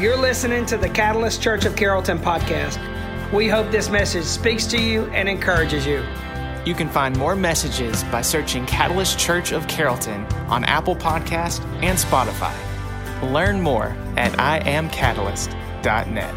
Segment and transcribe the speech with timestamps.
[0.00, 2.80] You're listening to the Catalyst Church of Carrollton podcast.
[3.34, 6.02] We hope this message speaks to you and encourages you.
[6.64, 11.98] You can find more messages by searching Catalyst Church of Carrollton on Apple Podcast and
[11.98, 12.56] Spotify.
[13.30, 16.34] Learn more at iamcatalyst.net.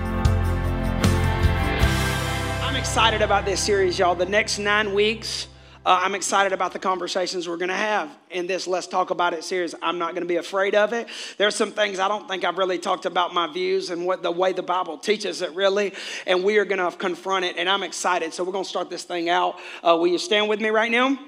[2.62, 4.14] I'm excited about this series, y'all.
[4.14, 5.48] The next nine weeks,
[5.86, 9.34] uh, I'm excited about the conversations we're going to have in this Let's Talk About
[9.34, 9.76] It series.
[9.82, 11.08] I'm not going to be afraid of it.
[11.38, 14.32] There's some things I don't think I've really talked about my views and what the
[14.32, 15.94] way the Bible teaches it really,
[16.26, 18.34] and we are going to confront it, and I'm excited.
[18.34, 19.60] So we're going to start this thing out.
[19.84, 21.20] Uh, will you stand with me right now?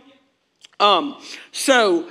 [0.79, 2.07] Um, so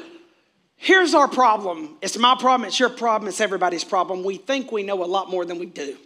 [0.77, 1.97] here's our problem.
[2.03, 2.69] It's my problem.
[2.69, 3.29] It's your problem.
[3.29, 4.23] It's everybody's problem.
[4.23, 5.97] We think we know a lot more than we do.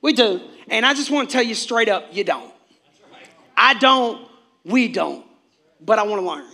[0.00, 0.40] We do.
[0.68, 2.52] And I just want to tell you straight up, you don't.
[3.56, 4.26] I don't
[4.66, 5.24] we don't,
[5.80, 6.46] but I want to learn.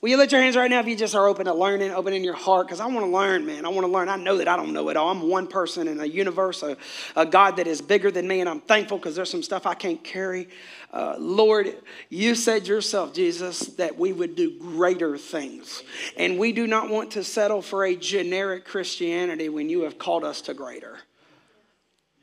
[0.00, 2.14] Will you lift your hands right now if you just are open to learning, open
[2.14, 2.66] in your heart?
[2.66, 3.66] Because I want to learn, man.
[3.66, 4.08] I want to learn.
[4.08, 5.10] I know that I don't know it all.
[5.10, 6.78] I'm one person in a universe, a,
[7.16, 9.74] a God that is bigger than me, and I'm thankful because there's some stuff I
[9.74, 10.48] can't carry.
[10.90, 11.76] Uh, Lord,
[12.08, 15.82] you said yourself, Jesus, that we would do greater things.
[16.16, 20.24] And we do not want to settle for a generic Christianity when you have called
[20.24, 20.98] us to greater.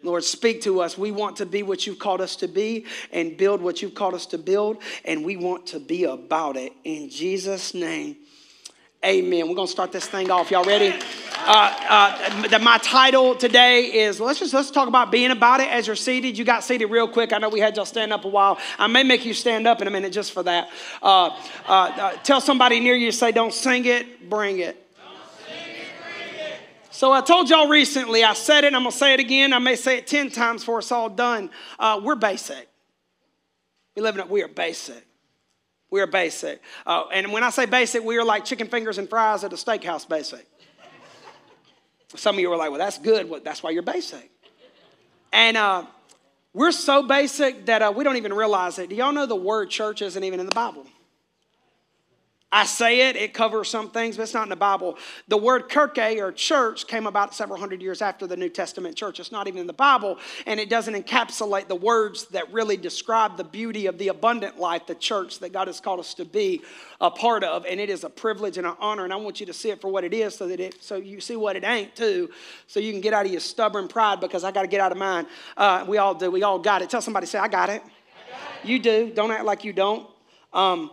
[0.08, 0.98] Lord, speak to us.
[0.98, 4.14] We want to be what you've called us to be and build what you've called
[4.14, 6.72] us to build, and we want to be about it.
[6.86, 8.16] In Jesus' name,
[9.04, 9.50] amen.
[9.50, 10.50] We're going to start this thing off.
[10.50, 10.98] Y'all ready?
[11.46, 15.88] Uh, uh, my title today is let's just let's talk about being about it as
[15.88, 16.38] you're seated.
[16.38, 17.34] You got seated real quick.
[17.34, 18.58] I know we had y'all stand up a while.
[18.80, 20.70] I may make you stand up in a minute just for that.
[21.02, 24.87] Uh, uh, uh tell somebody near you, say, don't sing it, bring it.
[26.98, 29.54] So I told y'all recently, I said it, I'm gonna say it again.
[29.54, 31.52] I may say it 10 times before it's all done.
[31.78, 32.68] Uh, we're basic.
[33.96, 35.06] We live in it, we are basic.
[35.92, 36.60] We are basic.
[36.88, 39.56] Uh, and when I say basic, we are like chicken fingers and fries at a
[39.58, 40.44] steakhouse basic.
[42.16, 43.30] Some of you are like, well, that's good.
[43.30, 44.32] Well, that's why you're basic.
[45.32, 45.86] And uh,
[46.52, 48.90] we're so basic that uh, we don't even realize it.
[48.90, 50.88] Do y'all know the word church isn't even in the Bible?
[52.50, 54.98] I say it, it covers some things, but it's not in the Bible.
[55.28, 59.20] The word kirke or church came about several hundred years after the New Testament church.
[59.20, 63.36] It's not even in the Bible, and it doesn't encapsulate the words that really describe
[63.36, 66.62] the beauty of the abundant life, the church that God has called us to be
[67.02, 67.66] a part of.
[67.66, 69.82] And it is a privilege and an honor, and I want you to see it
[69.82, 72.30] for what it is so that it so you see what it ain't too,
[72.66, 74.94] so you can get out of your stubborn pride because I got to get out
[74.94, 75.28] of mine.
[75.58, 76.32] Uh, we all do.
[76.32, 76.90] We all got it.
[76.90, 77.82] Tell somebody, say, I got it.
[77.82, 78.70] I got it.
[78.70, 79.12] You do.
[79.14, 80.08] Don't act like you don't.
[80.54, 80.92] Um,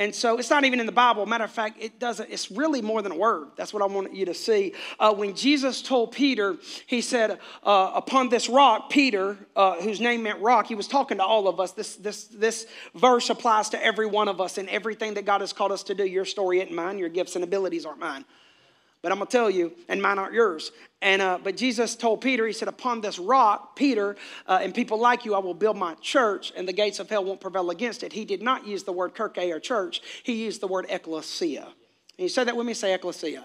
[0.00, 1.26] and so it's not even in the Bible.
[1.26, 3.48] Matter of fact, it doesn't, it's really more than a word.
[3.56, 4.72] That's what I want you to see.
[4.98, 6.56] Uh, when Jesus told Peter,
[6.86, 11.18] he said, uh, Upon this rock, Peter, uh, whose name meant rock, he was talking
[11.18, 11.72] to all of us.
[11.72, 15.52] This, this, this verse applies to every one of us and everything that God has
[15.52, 16.06] called us to do.
[16.06, 18.24] Your story isn't mine, your gifts and abilities aren't mine.
[19.02, 20.72] But I'm gonna tell you, and mine aren't yours.
[21.00, 24.16] And uh, but Jesus told Peter, He said, "Upon this rock, Peter,
[24.46, 27.24] uh, and people like you, I will build my church, and the gates of hell
[27.24, 30.02] won't prevail against it." He did not use the word kirke or church.
[30.22, 31.62] He used the word ecclesia.
[31.64, 32.74] And you say that with me.
[32.74, 33.44] Say ecclesia.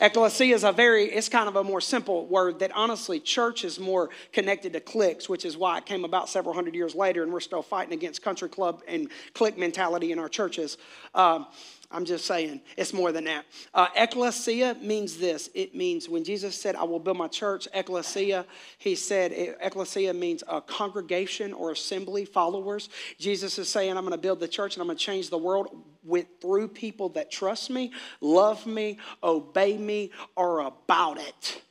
[0.00, 3.78] Ecclesia is a very, it's kind of a more simple word that honestly, church is
[3.78, 7.32] more connected to cliques, which is why it came about several hundred years later, and
[7.32, 10.78] we're still fighting against country club and clique mentality in our churches.
[11.14, 11.46] Um,
[11.94, 13.46] I'm just saying, it's more than that.
[13.72, 15.48] Uh, ecclesia means this.
[15.54, 18.44] It means when Jesus said, I will build my church, ecclesia,
[18.78, 22.88] he said, ecclesia means a congregation or assembly, followers.
[23.18, 25.38] Jesus is saying, I'm going to build the church and I'm going to change the
[25.38, 31.62] world with through people that trust me, love me, obey me, are about it.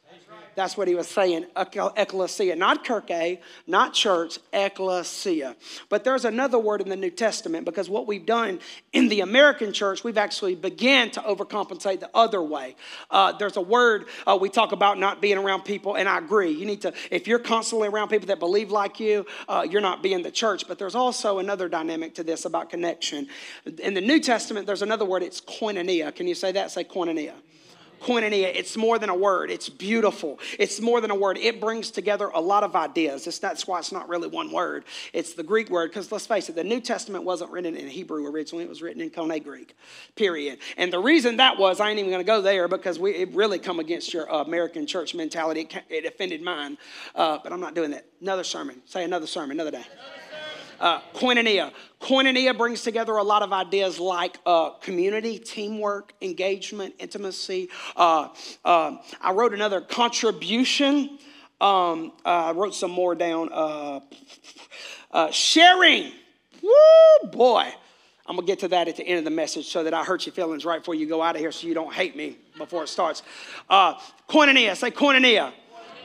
[0.56, 2.56] That's what he was saying, ecclesia.
[2.56, 5.56] Not kirke, not church, ecclesia.
[5.90, 8.59] But there's another word in the New Testament because what we've done
[8.92, 12.75] in the American church, we've actually began to overcompensate the other way.
[13.09, 16.52] Uh, there's a word uh, we talk about not being around people, and I agree.
[16.52, 20.03] You need to, if you're constantly around people that believe like you, uh, you're not
[20.03, 20.68] being the church.
[20.68, 23.28] But there's also another dynamic to this about connection.
[23.81, 26.13] In the New Testament, there's another word, it's koinonia.
[26.13, 26.72] Can you say that?
[26.72, 27.34] Say koinonia
[28.03, 28.52] koinonia.
[28.53, 29.50] It's more than a word.
[29.50, 30.39] It's beautiful.
[30.60, 31.38] It's more than a word.
[31.38, 33.25] It brings together a lot of ideas.
[33.27, 34.86] It's, that's why it's not really one word.
[35.13, 38.27] It's the Greek word, because let's face it, the New Testament wasn't written in Hebrew
[38.27, 38.63] originally.
[38.63, 39.75] It was written in Koine Greek,
[40.16, 40.60] period.
[40.77, 43.33] And the reason that was, I ain't even going to go there because we, it
[43.33, 45.62] really come against your uh, American church mentality.
[45.62, 46.77] It, it offended mine,
[47.16, 48.06] uh, but I'm not doing that.
[48.22, 48.81] Another sermon.
[48.86, 49.86] Say another sermon, another day.
[50.83, 51.71] Uh, koinonia.
[52.01, 57.69] Koinonia brings together a lot of ideas like uh, community, teamwork, engagement, intimacy.
[57.95, 58.27] Uh,
[58.65, 61.18] uh I wrote another contribution.
[61.62, 63.50] Um, uh, I wrote some more down.
[63.53, 64.01] Uh,
[65.31, 66.12] sharing.
[66.62, 67.74] Woo, boy.
[68.25, 70.25] I'm gonna get to that at the end of the message so that I hurt
[70.25, 72.83] your feelings right before you go out of here so you don't hate me before
[72.83, 73.24] it starts.
[73.69, 73.94] Uh,
[74.27, 75.53] koinonia, say koinonia.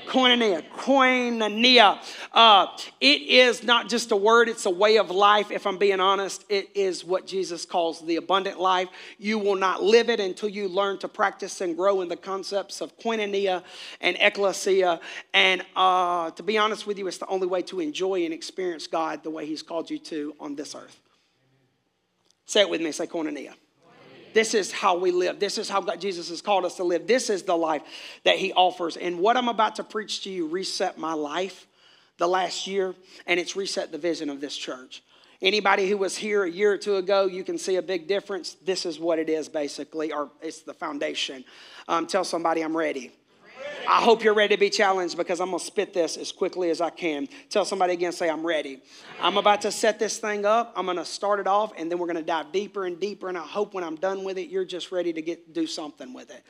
[0.08, 2.02] Koinonia, koinonia.
[2.32, 2.66] Uh,
[2.98, 5.50] it is not just a word, it's a way of life.
[5.50, 8.88] If I'm being honest, it is what Jesus calls the abundant life.
[9.18, 12.80] You will not live it until you learn to practice and grow in the concepts
[12.80, 13.62] of koinonia
[14.00, 14.98] and ecclesia.
[15.34, 18.86] And uh, to be honest with you, it's the only way to enjoy and experience
[18.86, 20.98] God the way He's called you to on this earth.
[22.46, 23.52] Say it with me, say koinonia.
[24.34, 25.38] This is how we live.
[25.38, 27.06] This is how God, Jesus has called us to live.
[27.06, 27.82] This is the life
[28.24, 28.96] that He offers.
[28.96, 31.66] And what I'm about to preach to you reset my life
[32.18, 32.94] the last year,
[33.26, 35.02] and it's reset the vision of this church.
[35.40, 38.56] Anybody who was here a year or two ago, you can see a big difference.
[38.64, 41.44] This is what it is, basically, or it's the foundation.
[41.86, 43.12] Um, tell somebody I'm ready.
[43.90, 46.68] I hope you're ready to be challenged because I'm going to spit this as quickly
[46.68, 47.26] as I can.
[47.48, 48.82] Tell somebody again, say, I'm ready.
[49.18, 50.74] I'm about to set this thing up.
[50.76, 53.30] I'm going to start it off, and then we're going to dive deeper and deeper.
[53.30, 56.12] And I hope when I'm done with it, you're just ready to get do something
[56.12, 56.44] with it.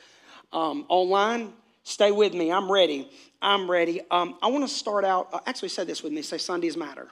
[0.51, 1.53] Um, online,
[1.83, 2.51] stay with me.
[2.51, 3.09] I'm ready.
[3.41, 4.01] I'm ready.
[4.11, 5.29] Um, I want to start out.
[5.31, 6.21] Uh, actually, say this with me.
[6.23, 7.07] Say, Sundays matter.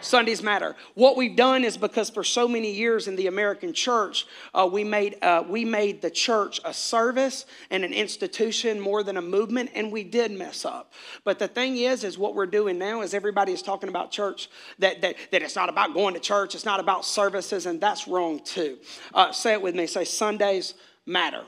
[0.00, 0.76] Sundays matter.
[0.94, 4.84] What we've done is because for so many years in the American church, uh, we
[4.84, 9.70] made uh, we made the church a service and an institution more than a movement,
[9.74, 10.92] and we did mess up.
[11.24, 14.48] But the thing is, is what we're doing now is everybody is talking about church
[14.78, 18.08] that that that it's not about going to church, it's not about services, and that's
[18.08, 18.78] wrong too.
[19.14, 19.86] Uh, say it with me.
[19.86, 20.74] Say Sundays
[21.06, 21.44] matter.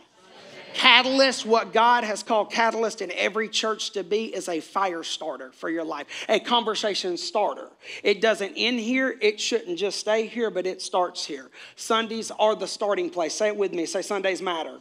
[0.74, 5.50] Catalyst, what God has called catalyst in every church to be, is a fire starter
[5.52, 7.68] for your life, a conversation starter.
[8.02, 11.50] It doesn't end here, it shouldn't just stay here, but it starts here.
[11.76, 13.34] Sundays are the starting place.
[13.34, 13.86] Say it with me.
[13.86, 14.78] Say Sundays matter.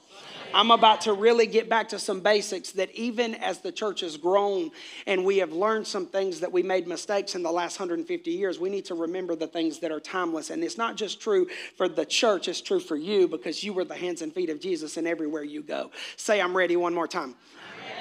[0.53, 4.17] I'm about to really get back to some basics that even as the church has
[4.17, 4.71] grown
[5.05, 8.59] and we have learned some things that we made mistakes in the last 150 years,
[8.59, 10.49] we need to remember the things that are timeless.
[10.49, 11.47] And it's not just true
[11.77, 14.59] for the church, it's true for you because you were the hands and feet of
[14.59, 15.91] Jesus and everywhere you go.
[16.17, 17.35] Say, I'm ready one more time.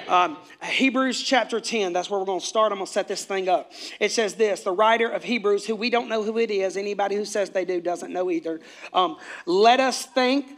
[0.07, 2.71] Um, Hebrews chapter 10, that's where we're going to start.
[2.71, 3.71] I'm going to set this thing up.
[3.99, 7.15] It says this The writer of Hebrews, who we don't know who it is, anybody
[7.15, 8.59] who says they do doesn't know either.
[8.91, 10.57] Um, let us think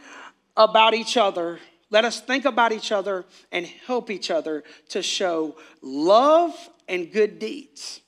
[0.56, 1.58] about each other
[1.92, 6.54] let us think about each other and help each other to show love
[6.88, 8.00] and good deeds.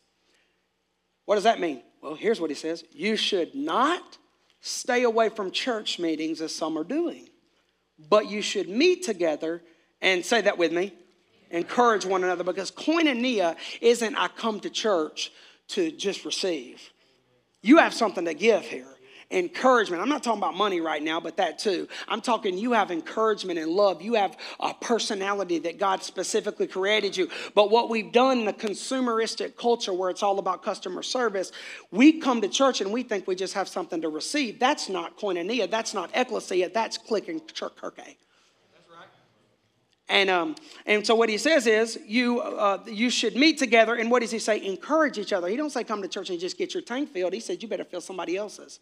[1.27, 1.83] What does that mean?
[2.03, 4.19] Well, here's what he says You should not
[4.61, 7.29] stay away from church meetings as some are doing,
[8.09, 9.63] but you should meet together
[10.01, 10.93] and say that with me
[11.51, 15.31] encourage one another because koinonia isn't I come to church
[15.69, 16.91] to just receive.
[17.63, 18.94] You have something to give here
[19.35, 20.01] encouragement.
[20.01, 21.89] I'm not talking about money right now, but that too.
[22.09, 24.01] I'm talking you have encouragement and love.
[24.01, 27.29] You have a personality that God specifically created you.
[27.55, 31.51] But what we've done in a consumeristic culture where it's all about customer service,
[31.91, 34.61] we come to church and we think we just have something to receive.
[34.61, 35.69] That's not koinonia.
[35.69, 36.71] That's not ecclesia.
[36.73, 37.97] That's clicking kirke.
[37.97, 38.17] That's
[38.89, 39.09] right.
[40.09, 40.55] And, um,
[40.87, 43.97] and so what he says is you, uh, you should meet together.
[43.97, 44.65] And what does he say?
[44.65, 45.49] Encourage each other.
[45.49, 47.33] He don't say come to church and just get your tank filled.
[47.33, 48.79] He said you better fill somebody else's.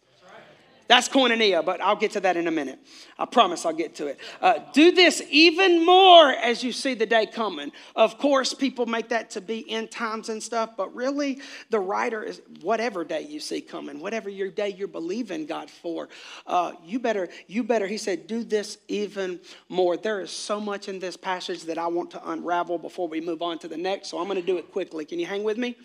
[0.87, 2.79] That's koinonia, but I'll get to that in a minute.
[3.17, 4.19] I promise I'll get to it.
[4.41, 7.71] Uh, do this even more as you see the day coming.
[7.95, 11.39] Of course, people make that to be end times and stuff, but really,
[11.69, 16.09] the writer is whatever day you see coming, whatever your day you're believing God for.
[16.45, 17.87] Uh, you better, you better.
[17.87, 19.39] He said, do this even
[19.69, 19.95] more.
[19.95, 23.41] There is so much in this passage that I want to unravel before we move
[23.41, 25.05] on to the next, so I'm going to do it quickly.
[25.05, 25.77] Can you hang with me?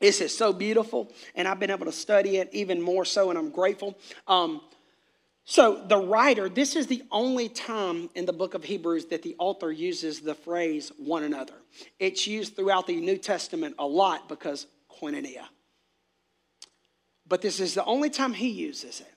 [0.00, 3.38] This is so beautiful, and I've been able to study it even more so, and
[3.38, 3.96] I'm grateful.
[4.26, 4.60] Um,
[5.48, 9.36] so, the writer, this is the only time in the book of Hebrews that the
[9.38, 11.54] author uses the phrase one another.
[12.00, 15.44] It's used throughout the New Testament a lot because koinonia.
[17.28, 19.14] But this is the only time he uses it.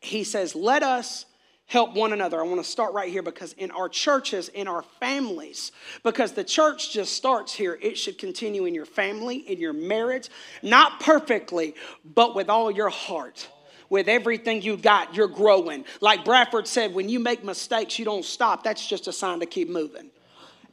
[0.00, 1.26] He says, Let us
[1.66, 2.40] help one another.
[2.40, 5.72] I want to start right here because in our churches, in our families,
[6.04, 10.30] because the church just starts here, it should continue in your family, in your marriage,
[10.62, 11.74] not perfectly,
[12.14, 13.48] but with all your heart.
[13.88, 15.84] With everything you got, you're growing.
[16.00, 18.64] Like Bradford said, when you make mistakes, you don't stop.
[18.64, 20.10] That's just a sign to keep moving.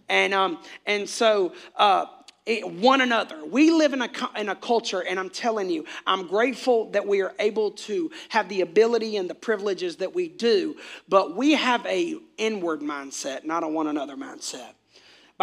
[0.10, 2.06] And um, and so uh,
[2.46, 3.46] Eh, one another.
[3.46, 7.22] We live in a, in a culture, and I'm telling you, I'm grateful that we
[7.22, 10.76] are able to have the ability and the privileges that we do,
[11.08, 14.74] but we have a inward mindset, not a one another mindset.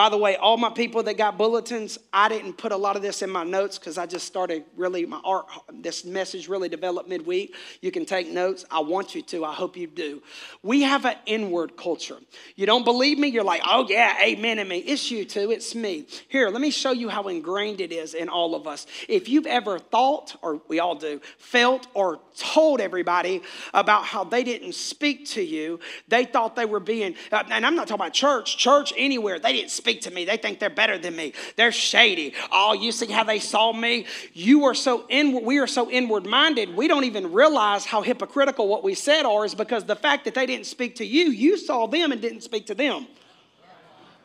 [0.00, 3.02] By the way, all my people that got bulletins, I didn't put a lot of
[3.02, 7.06] this in my notes because I just started really, my art, this message really developed
[7.06, 7.54] midweek.
[7.82, 8.64] You can take notes.
[8.70, 9.44] I want you to.
[9.44, 10.22] I hope you do.
[10.62, 12.16] We have an inward culture.
[12.56, 13.28] You don't believe me?
[13.28, 14.78] You're like, oh, yeah, amen to me.
[14.78, 15.50] It's you too.
[15.50, 16.06] It's me.
[16.28, 18.86] Here, let me show you how ingrained it is in all of us.
[19.06, 23.42] If you've ever thought, or we all do, felt or told everybody
[23.74, 25.78] about how they didn't speak to you,
[26.08, 29.70] they thought they were being, and I'm not talking about church, church anywhere, they didn't
[29.70, 30.24] speak to me.
[30.24, 31.32] They think they're better than me.
[31.56, 32.34] They're shady.
[32.50, 34.06] Oh, you see how they saw me?
[34.32, 38.68] You are so inward, we are so inward minded, we don't even realize how hypocritical
[38.68, 41.56] what we said are is because the fact that they didn't speak to you, you
[41.56, 43.06] saw them and didn't speak to them.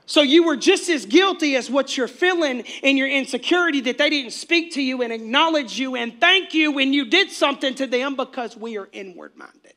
[0.08, 4.10] So you were just as guilty as what you're feeling in your insecurity that they
[4.10, 7.88] didn't speak to you and acknowledge you and thank you when you did something to
[7.88, 9.74] them because we are inward minded.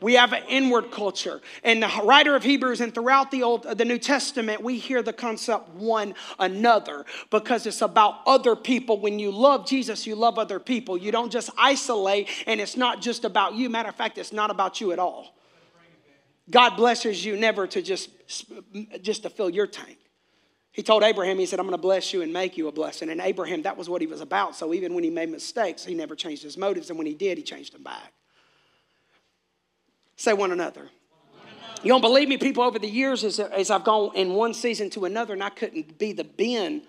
[0.00, 1.40] We have an inward culture.
[1.64, 5.12] And the writer of Hebrews and throughout the Old the New Testament, we hear the
[5.12, 9.00] concept one another because it's about other people.
[9.00, 10.96] When you love Jesus, you love other people.
[10.96, 13.68] You don't just isolate, and it's not just about you.
[13.68, 15.34] Matter of fact, it's not about you at all.
[16.50, 18.08] God blesses you never to just,
[19.02, 19.98] just to fill your tank.
[20.72, 23.10] He told Abraham, he said, I'm going to bless you and make you a blessing.
[23.10, 24.54] And Abraham, that was what he was about.
[24.54, 26.88] So even when he made mistakes, he never changed his motives.
[26.88, 28.12] And when he did, he changed them back.
[30.18, 30.90] Say one another.
[31.84, 32.36] You don't believe me?
[32.38, 35.48] People over the years, as, as I've gone in one season to another, and I
[35.48, 36.82] couldn't be the Ben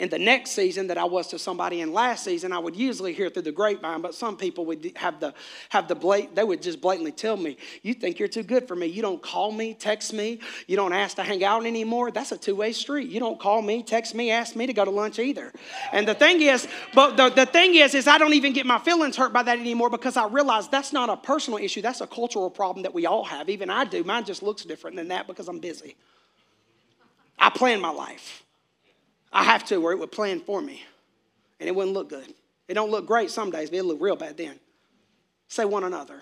[0.00, 3.12] in the next season that I was to somebody in last season, I would usually
[3.12, 5.34] hear through the grapevine, but some people would have the
[5.68, 8.86] have the they would just blatantly tell me, "You think you're too good for me.
[8.86, 12.10] You don't call me, text me, you don't ask to hang out anymore.
[12.10, 13.10] That's a two-way street.
[13.10, 15.52] You don't call me, text me, ask me to go to lunch either."
[15.92, 18.78] And the thing is, but the, the thing is, is I don't even get my
[18.78, 21.82] feelings hurt by that anymore because I realize that's not a personal issue.
[21.82, 23.50] That's a cultural problem that we all have.
[23.50, 24.02] Even I do.
[24.02, 25.94] Mine just looks different than that because I'm busy.
[27.38, 28.44] I plan my life.
[29.32, 30.84] I have to, or it would plan for me.
[31.58, 32.34] And it wouldn't look good.
[32.68, 34.58] It don't look great some days, but it look real bad then.
[35.48, 36.20] Say one another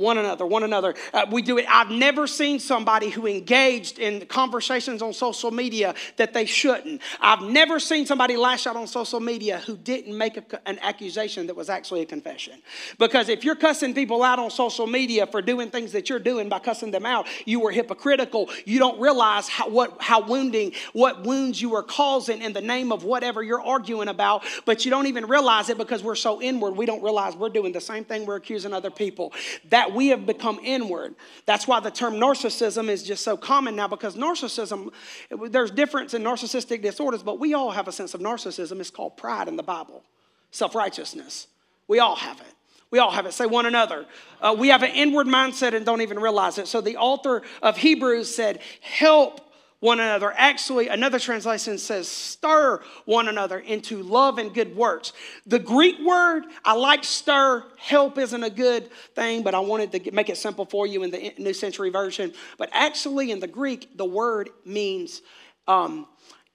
[0.00, 0.94] one another, one another.
[1.12, 1.66] Uh, we do it.
[1.68, 7.02] I've never seen somebody who engaged in conversations on social media that they shouldn't.
[7.20, 11.46] I've never seen somebody lash out on social media who didn't make a, an accusation
[11.46, 12.54] that was actually a confession.
[12.98, 16.48] Because if you're cussing people out on social media for doing things that you're doing
[16.48, 18.48] by cussing them out, you were hypocritical.
[18.64, 22.90] You don't realize how, what, how wounding, what wounds you are causing in the name
[22.90, 26.76] of whatever you're arguing about, but you don't even realize it because we're so inward,
[26.76, 29.32] we don't realize we're doing the same thing we're accusing other people.
[29.68, 31.14] That we have become inward.
[31.46, 34.92] That's why the term narcissism is just so common now because narcissism,
[35.30, 38.80] there's difference in narcissistic disorders, but we all have a sense of narcissism.
[38.80, 40.02] It's called pride in the Bible,
[40.50, 41.46] self righteousness.
[41.88, 42.54] We all have it.
[42.90, 43.32] We all have it.
[43.32, 44.06] Say one another.
[44.40, 46.66] Uh, we have an inward mindset and don't even realize it.
[46.66, 49.40] So the author of Hebrews said, Help
[49.80, 50.32] one another.
[50.36, 55.12] Actually, another translation says, stir one another into love and good works.
[55.46, 57.64] The Greek word, I like stir.
[57.78, 61.10] Help isn't a good thing, but I wanted to make it simple for you in
[61.10, 62.32] the New Century Version.
[62.58, 65.22] But actually, in the Greek, the word means
[65.66, 66.06] um,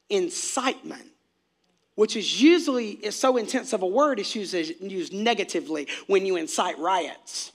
[0.10, 1.12] incitement
[1.96, 6.36] which is usually is so intense of a word it's used, used negatively when you
[6.36, 7.54] incite riots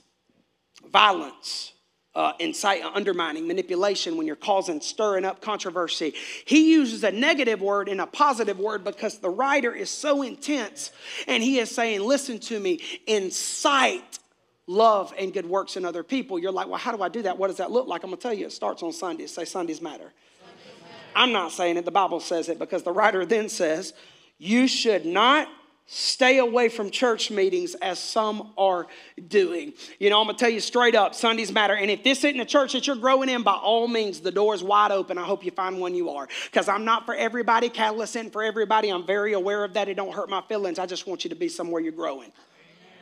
[0.91, 1.73] violence
[2.13, 6.13] uh, incite, undermining, manipulation, when you're causing, stirring up controversy.
[6.45, 10.91] He uses a negative word and a positive word because the writer is so intense
[11.27, 14.19] and he is saying, Listen to me, incite
[14.67, 16.37] love and good works in other people.
[16.37, 17.37] You're like, Well, how do I do that?
[17.37, 18.03] What does that look like?
[18.03, 19.33] I'm gonna tell you, it starts on Sundays.
[19.33, 20.11] Say, Sundays matter.
[20.39, 20.95] Sundays matter.
[21.15, 23.93] I'm not saying it, the Bible says it because the writer then says,
[24.37, 25.47] You should not
[25.93, 28.87] Stay away from church meetings as some are
[29.27, 29.73] doing.
[29.99, 31.73] You know, I'm gonna tell you straight up Sundays matter.
[31.73, 34.55] And if this isn't a church that you're growing in, by all means, the door
[34.55, 35.17] is wide open.
[35.17, 36.29] I hope you find one you are.
[36.45, 38.87] Because I'm not for everybody, Catalyst isn't for everybody.
[38.87, 39.89] I'm very aware of that.
[39.89, 40.79] It don't hurt my feelings.
[40.79, 42.31] I just want you to be somewhere you're growing.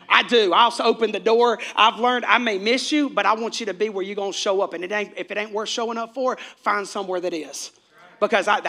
[0.09, 0.51] I do.
[0.51, 1.59] I also open the door.
[1.75, 4.33] I've learned I may miss you, but I want you to be where you're gonna
[4.33, 4.73] show up.
[4.73, 7.71] And it ain't if it ain't worth showing up for, find somewhere that is
[8.19, 8.59] because I,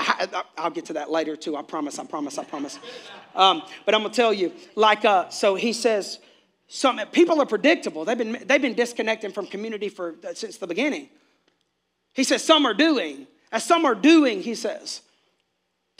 [0.57, 1.57] I'll get to that later too.
[1.57, 2.78] I promise, I promise, I promise.
[3.35, 6.19] Um, but I'm gonna tell you, like, uh, so he says,
[6.69, 8.04] some people are predictable.
[8.04, 11.09] They've been they've been disconnecting from community for uh, since the beginning.
[12.12, 15.02] He says some are doing, as some are doing, he says,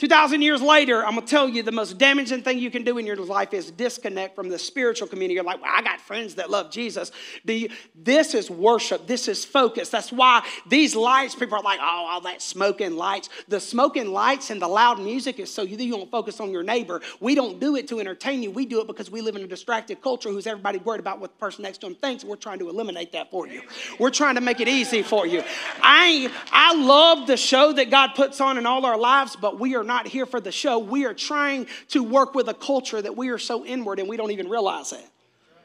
[0.01, 3.05] 2,000 years later, I'm gonna tell you the most damaging thing you can do in
[3.05, 5.35] your life is disconnect from the spiritual community.
[5.35, 7.11] You're like, well, I got friends that love Jesus.
[7.43, 9.89] You, this is worship, this is focus.
[9.89, 13.29] That's why these lights, people are like, oh, all that smoking lights.
[13.47, 16.63] The smoking lights and the loud music is so you, you don't focus on your
[16.63, 16.99] neighbor.
[17.19, 19.47] We don't do it to entertain you, we do it because we live in a
[19.47, 22.23] distracted culture who's everybody worried about what the person next to them thinks.
[22.23, 23.61] We're trying to eliminate that for you.
[23.99, 25.43] We're trying to make it easy for you.
[25.83, 29.75] I, I love the show that God puts on in all our lives, but we
[29.75, 30.79] are not here for the show.
[30.79, 34.17] We are trying to work with a culture that we are so inward and we
[34.17, 35.05] don't even realize it.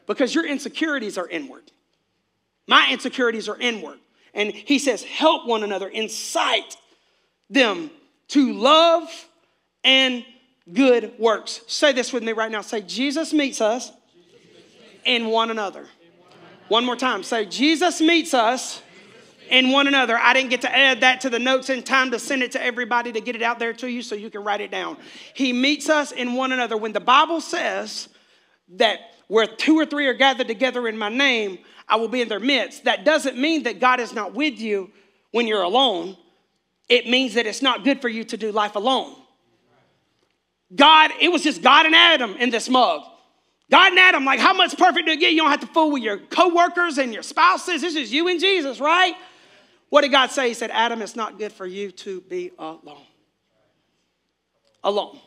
[0.06, 1.70] Because your insecurities are inward.
[2.66, 3.98] My insecurities are inward.
[4.34, 6.76] And he says, help one another, incite
[7.48, 7.90] them
[8.28, 9.08] to love
[9.82, 10.24] and
[10.72, 11.60] good works.
[11.68, 12.60] Say this with me right now.
[12.60, 13.92] Say, Jesus meets us
[15.04, 15.86] in one another.
[16.68, 17.22] One more time.
[17.22, 18.82] Say, Jesus meets us
[19.50, 20.18] in one another.
[20.18, 22.62] I didn't get to add that to the notes in time to send it to
[22.62, 24.96] everybody to get it out there to you so you can write it down.
[25.34, 26.76] He meets us in one another.
[26.76, 28.08] When the Bible says
[28.76, 28.98] that
[29.28, 32.40] where two or three are gathered together in my name, I will be in their
[32.40, 34.90] midst, that doesn't mean that God is not with you
[35.30, 36.16] when you're alone.
[36.88, 39.14] It means that it's not good for you to do life alone.
[40.74, 43.02] God, it was just God and Adam in this mug.
[43.70, 45.32] God and Adam, like, how much perfect do you get?
[45.32, 47.80] You don't have to fool with your coworkers and your spouses.
[47.80, 49.14] This is you and Jesus, right?
[49.88, 50.48] What did God say?
[50.48, 53.04] He said, Adam, it's not good for you to be alone.
[54.82, 55.18] Alone.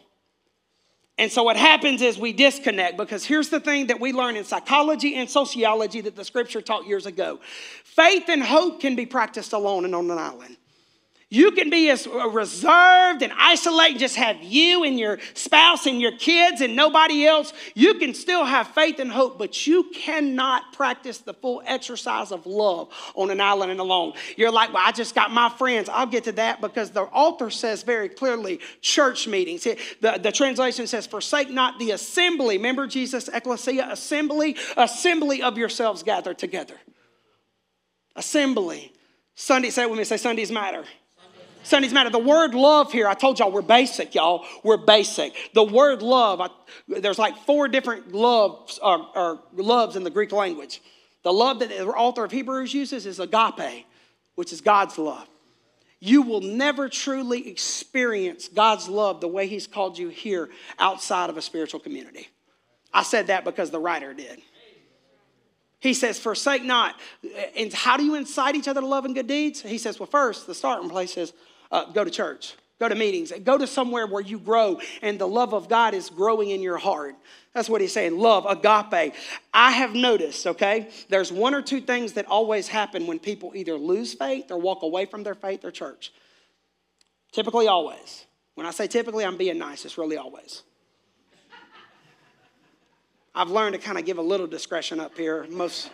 [1.17, 4.45] And so what happens is we disconnect because here's the thing that we learn in
[4.45, 7.41] psychology and sociology that the scripture taught years ago
[7.83, 10.55] faith and hope can be practiced alone and on an island.
[11.31, 16.17] You can be as reserved and isolated, just have you and your spouse and your
[16.17, 17.53] kids and nobody else.
[17.75, 22.47] You can still have faith and hope, but you cannot practice the full exercise of
[22.47, 24.13] love on an island and alone.
[24.37, 25.87] You're like, well, I just got my friends.
[25.87, 29.65] I'll get to that because the author says very clearly church meetings.
[29.65, 32.57] The, the translation says, forsake not the assembly.
[32.57, 36.77] Remember Jesus, ecclesia, assembly, assembly of yourselves gathered together.
[38.15, 38.93] Assembly.
[39.35, 40.85] Sunday, say it with me, say Sundays matter.
[41.63, 42.09] Sundays matter.
[42.09, 44.45] The word love here, I told y'all, we're basic, y'all.
[44.63, 45.33] We're basic.
[45.53, 46.49] The word love, I,
[46.87, 50.81] there's like four different loves or, or loves in the Greek language.
[51.23, 53.85] The love that the author of Hebrews uses is agape,
[54.35, 55.27] which is God's love.
[55.99, 60.49] You will never truly experience God's love the way He's called you here
[60.79, 62.29] outside of a spiritual community.
[62.93, 64.41] I said that because the writer did.
[65.81, 66.95] He says, Forsake not.
[67.55, 69.61] And how do you incite each other to love and good deeds?
[69.61, 71.33] He says, Well, first, the starting place is
[71.71, 75.27] uh, go to church, go to meetings, go to somewhere where you grow and the
[75.27, 77.15] love of God is growing in your heart.
[77.53, 79.13] That's what he's saying love, agape.
[79.53, 83.75] I have noticed, okay, there's one or two things that always happen when people either
[83.75, 86.13] lose faith or walk away from their faith or church.
[87.31, 88.25] Typically, always.
[88.55, 90.63] When I say typically, I'm being nice, it's really always.
[93.33, 95.89] I've learned to kind of give a little discretion up here, most,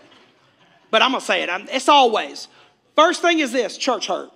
[0.89, 1.49] but I'm gonna say it.
[1.71, 2.47] It's always.
[2.95, 4.31] First thing is this church hurt.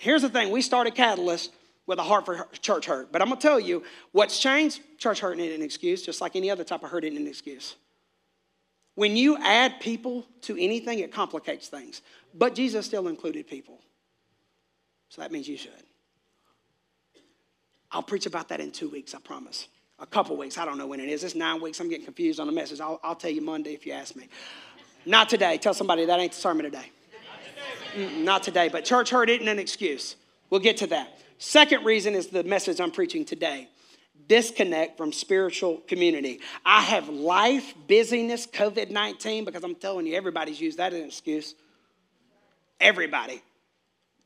[0.00, 1.52] Here's the thing we started Catalyst
[1.86, 3.10] with a heart for church hurt.
[3.10, 3.82] But I'm going to tell you
[4.12, 7.18] what's changed church hurt ain't an excuse, just like any other type of hurt ain't
[7.18, 7.74] an excuse.
[8.94, 12.02] When you add people to anything, it complicates things.
[12.34, 13.80] But Jesus still included people.
[15.08, 15.72] So that means you should.
[17.90, 19.68] I'll preach about that in two weeks, I promise.
[19.98, 20.58] A couple weeks.
[20.58, 21.24] I don't know when it is.
[21.24, 21.80] It's nine weeks.
[21.80, 22.80] I'm getting confused on the message.
[22.80, 24.28] I'll, I'll tell you Monday if you ask me.
[25.06, 25.58] Not today.
[25.58, 26.90] Tell somebody that ain't the sermon today.
[27.94, 30.16] Mm, not today, but church hurt isn't an excuse.
[30.50, 31.18] We'll get to that.
[31.38, 33.68] Second reason is the message I'm preaching today
[34.26, 36.40] disconnect from spiritual community.
[36.64, 41.06] I have life, busyness, COVID 19, because I'm telling you, everybody's used that as an
[41.06, 41.54] excuse.
[42.80, 43.42] Everybody.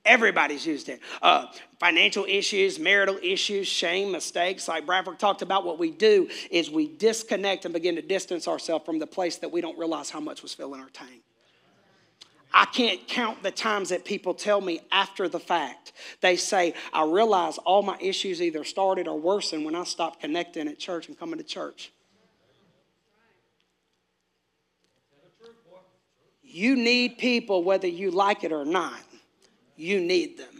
[0.04, 1.00] Everybody's used it.
[1.22, 1.46] Uh,
[1.78, 4.66] financial issues, marital issues, shame, mistakes.
[4.66, 8.84] Like Bradford talked about, what we do is we disconnect and begin to distance ourselves
[8.84, 11.22] from the place that we don't realize how much was filling our tank.
[12.54, 15.92] I can't count the times that people tell me after the fact.
[16.20, 20.68] They say, I realize all my issues either started or worsened when I stopped connecting
[20.68, 21.92] at church and coming to church.
[26.42, 29.00] You need people whether you like it or not.
[29.76, 30.51] You need them.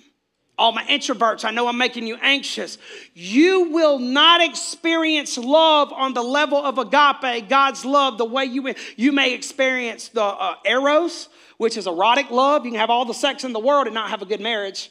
[0.58, 2.76] All my introverts, I know I'm making you anxious.
[3.14, 8.74] You will not experience love on the level of agape, God's love, the way you,
[8.96, 12.64] you may experience the uh, eros, which is erotic love.
[12.66, 14.90] You can have all the sex in the world and not have a good marriage.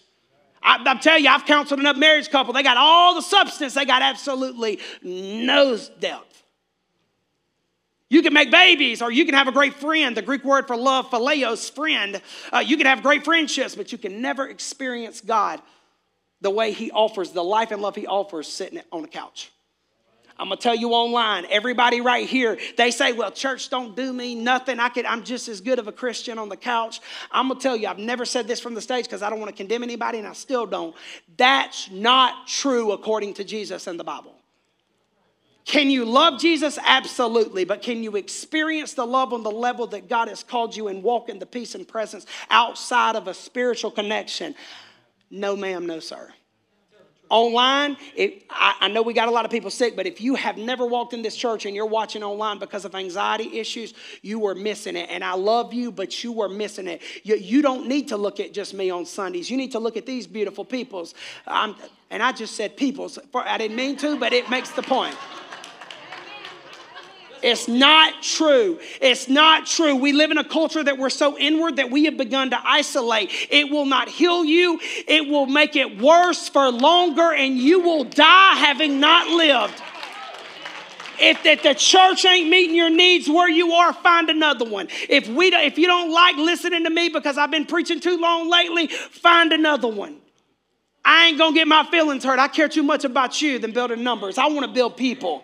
[0.63, 2.53] I, am telling you, I've counseled enough marriage couple.
[2.53, 6.30] They got all the substance, they got absolutely no depth.
[8.11, 10.17] You can make babies, or you can have a great friend.
[10.17, 12.21] The Greek word for love, philaios, friend.
[12.51, 15.61] Uh, you can have great friendships, but you can never experience God
[16.41, 19.49] the way he offers, the life and love he offers sitting on the couch.
[20.37, 24.35] I'm gonna tell you online, everybody right here, they say, well, church don't do me
[24.35, 24.77] nothing.
[24.77, 26.99] I could, I'm just as good of a Christian on the couch.
[27.31, 29.51] I'm gonna tell you, I've never said this from the stage because I don't want
[29.51, 30.93] to condemn anybody, and I still don't.
[31.37, 34.35] That's not true according to Jesus and the Bible.
[35.65, 36.79] Can you love Jesus?
[36.83, 37.65] Absolutely.
[37.65, 41.03] But can you experience the love on the level that God has called you and
[41.03, 44.55] walk in the peace and presence outside of a spiritual connection?
[45.29, 46.29] No, ma'am, no, sir.
[47.29, 50.35] Online, it, I, I know we got a lot of people sick, but if you
[50.35, 54.45] have never walked in this church and you're watching online because of anxiety issues, you
[54.47, 55.09] are missing it.
[55.09, 57.01] And I love you, but you are missing it.
[57.23, 59.49] You, you don't need to look at just me on Sundays.
[59.49, 61.13] You need to look at these beautiful peoples.
[61.47, 61.75] I'm,
[62.09, 63.17] and I just said peoples.
[63.33, 65.15] I didn't mean to, but it makes the point.
[67.43, 68.79] It's not true.
[69.01, 69.95] It's not true.
[69.95, 73.31] We live in a culture that we're so inward that we have begun to isolate.
[73.49, 78.03] It will not heal you, it will make it worse for longer, and you will
[78.03, 79.81] die having not lived.
[81.23, 84.87] If, if the church ain't meeting your needs where you are, find another one.
[85.07, 88.49] If, we, if you don't like listening to me because I've been preaching too long
[88.49, 90.17] lately, find another one.
[91.05, 92.39] I ain't gonna get my feelings hurt.
[92.39, 94.39] I care too much about you than building numbers.
[94.39, 95.43] I wanna build people.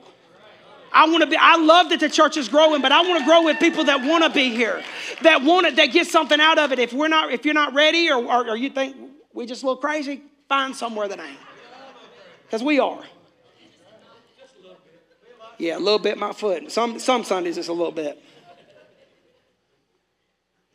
[0.91, 3.25] I want to be, I love that the church is growing, but I want to
[3.25, 4.83] grow with people that want to be here,
[5.21, 6.79] that want it, that get something out of it.
[6.79, 8.95] If we're not, if you're not ready or, or, or you think
[9.33, 11.39] we just a little crazy, find somewhere that ain't.
[12.45, 13.03] Because we are.
[15.57, 16.71] Yeah, a little bit my foot.
[16.71, 18.23] Some, some Sundays it's a little bit.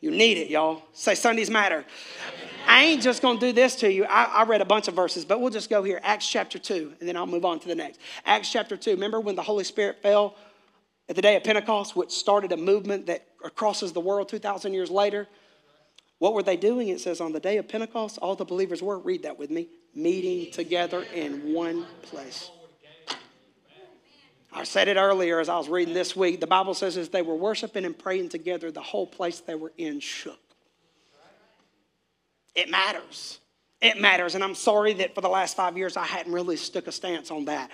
[0.01, 0.83] You need it, y'all.
[0.91, 1.85] Say Sundays matter.
[2.67, 4.05] I ain't just going to do this to you.
[4.05, 5.99] I, I, read a bunch of verses, but we'll just go here.
[6.03, 7.99] Acts chapter 2, and then I'll move on to the next.
[8.25, 8.91] Acts chapter 2.
[8.91, 10.35] Remember when the Holy Spirit fell
[11.09, 14.89] at the day of Pentecost, which started a movement that crosses the world 2,000 years
[14.89, 15.27] later?
[16.19, 16.87] What were they doing?
[16.87, 19.67] It says on the day of Pentecost, all the believers were, read that with me,
[19.93, 22.49] meeting together in one place.
[24.55, 26.39] I said it earlier as I was reading this week.
[26.39, 29.73] The Bible says as they were worshiping and praying together, the whole place they were
[29.77, 30.39] in shook.
[32.55, 33.39] It matters.
[33.81, 34.35] It matters.
[34.35, 37.31] And I'm sorry that for the last five years I hadn't really stuck a stance
[37.31, 37.71] on that.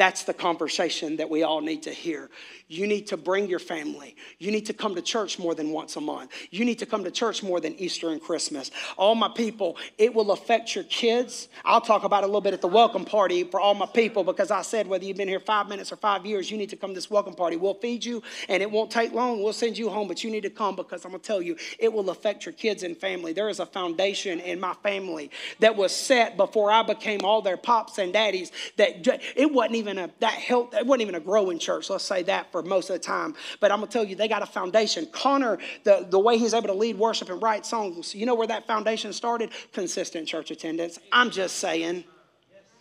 [0.00, 2.30] That's the conversation that we all need to hear.
[2.68, 4.16] You need to bring your family.
[4.38, 6.32] You need to come to church more than once a month.
[6.50, 8.70] You need to come to church more than Easter and Christmas.
[8.96, 11.48] All my people, it will affect your kids.
[11.66, 14.24] I'll talk about it a little bit at the welcome party for all my people
[14.24, 16.76] because I said whether you've been here five minutes or five years, you need to
[16.76, 17.56] come to this welcome party.
[17.56, 19.42] We'll feed you and it won't take long.
[19.42, 21.58] We'll send you home, but you need to come because I'm going to tell you,
[21.78, 23.34] it will affect your kids and family.
[23.34, 27.58] There is a foundation in my family that was set before I became all their
[27.58, 31.20] pops and daddies that it wasn't even even a that help it wasn't even a
[31.20, 33.34] growing church let's say that for most of the time.
[33.60, 35.06] But i'm gonna tell you they got a foundation.
[35.12, 38.46] Connor the, the way he's able to lead worship and write songs you know where
[38.46, 39.50] that foundation started?
[39.72, 40.98] Consistent church attendance.
[41.12, 42.04] I'm just saying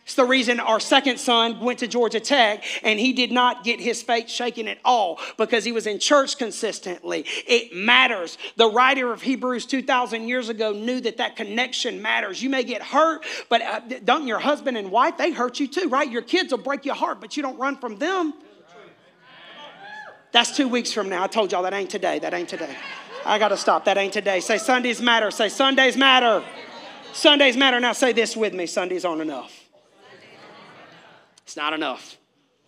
[0.09, 3.79] it's the reason our second son went to Georgia Tech and he did not get
[3.79, 7.25] his faith shaken at all because he was in church consistently.
[7.45, 8.39] It matters.
[8.55, 12.41] The writer of Hebrews 2,000 years ago knew that that connection matters.
[12.41, 15.89] You may get hurt, but uh, don't your husband and wife, they hurt you too,
[15.89, 16.09] right?
[16.09, 18.33] Your kids will break your heart, but you don't run from them.
[20.31, 21.23] That's two weeks from now.
[21.23, 22.17] I told y'all that ain't today.
[22.17, 22.75] That ain't today.
[23.27, 23.85] I got to stop.
[23.85, 24.39] That ain't today.
[24.39, 25.29] Say Sundays matter.
[25.29, 26.43] Say Sundays matter.
[27.13, 27.79] Sundays matter.
[27.79, 29.58] Now say this with me Sundays aren't enough.
[31.49, 32.19] It's not enough.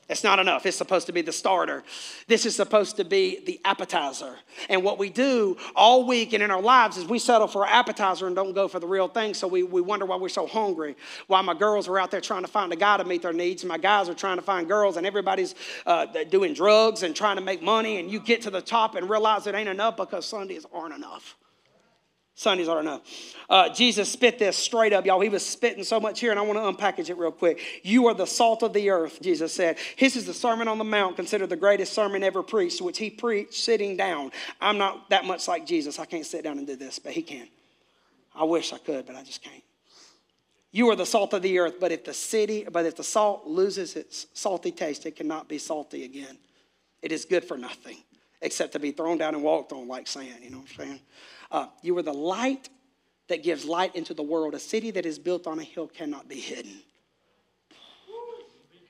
[0.09, 0.65] It's not enough.
[0.65, 1.83] It's supposed to be the starter.
[2.25, 4.39] This is supposed to be the appetizer.
[4.69, 7.69] And what we do all week and in our lives is we settle for an
[7.71, 9.35] appetizer and don't go for the real thing.
[9.35, 10.95] So we, we wonder why we're so hungry.
[11.27, 13.63] Why my girls are out there trying to find a guy to meet their needs.
[13.63, 15.53] My guys are trying to find girls, and everybody's
[15.85, 17.99] uh, doing drugs and trying to make money.
[17.99, 21.35] And you get to the top and realize it ain't enough because Sundays aren't enough.
[22.33, 23.01] Sundays are enough.
[23.49, 25.19] Uh, Jesus spit this straight up, y'all.
[25.19, 27.59] He was spitting so much here, and I want to unpackage it real quick.
[27.83, 29.77] You are the salt of the earth, Jesus said.
[29.95, 33.09] His is the Sermon on the Mount, considered the greatest sermon ever preached, which he
[33.09, 34.31] preached sitting down.
[34.59, 35.99] I'm not that much like Jesus.
[35.99, 37.47] I can't sit down and do this, but he can.
[38.33, 39.63] I wish I could, but I just can't.
[40.71, 43.45] You are the salt of the earth, but if the city, but if the salt
[43.45, 46.37] loses its salty taste, it cannot be salty again.
[47.01, 47.97] It is good for nothing
[48.41, 50.39] except to be thrown down and walked on like sand.
[50.41, 50.99] You know what I'm saying?
[51.51, 52.69] Uh, you are the light
[53.27, 54.53] that gives light into the world.
[54.53, 56.81] A city that is built on a hill cannot be hidden.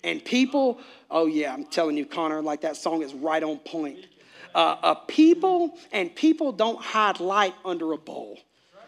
[0.04, 4.06] And people, oh yeah, I'm telling you, Connor, like that song is right on point.
[4.54, 8.38] Uh, a people and people don't hide light under a bowl.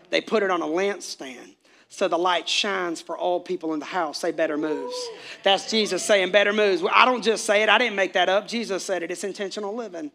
[0.09, 1.55] They put it on a lampstand
[1.93, 4.19] so the light shines for all people in the house.
[4.19, 4.95] Say better moves.
[5.43, 6.81] That's Jesus saying better moves.
[6.91, 8.47] I don't just say it, I didn't make that up.
[8.47, 9.11] Jesus said it.
[9.11, 10.11] It's intentional living.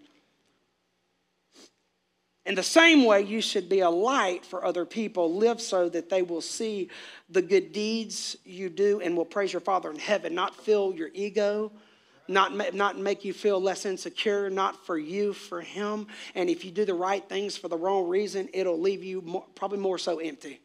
[2.49, 5.35] In the same way, you should be a light for other people.
[5.35, 6.89] Live so that they will see
[7.29, 11.11] the good deeds you do and will praise your Father in heaven, not fill your
[11.13, 11.71] ego,
[12.27, 16.07] not, not make you feel less insecure, not for you, for Him.
[16.35, 19.45] And if you do the right things for the wrong reason, it'll leave you more,
[19.55, 20.63] probably more so empty.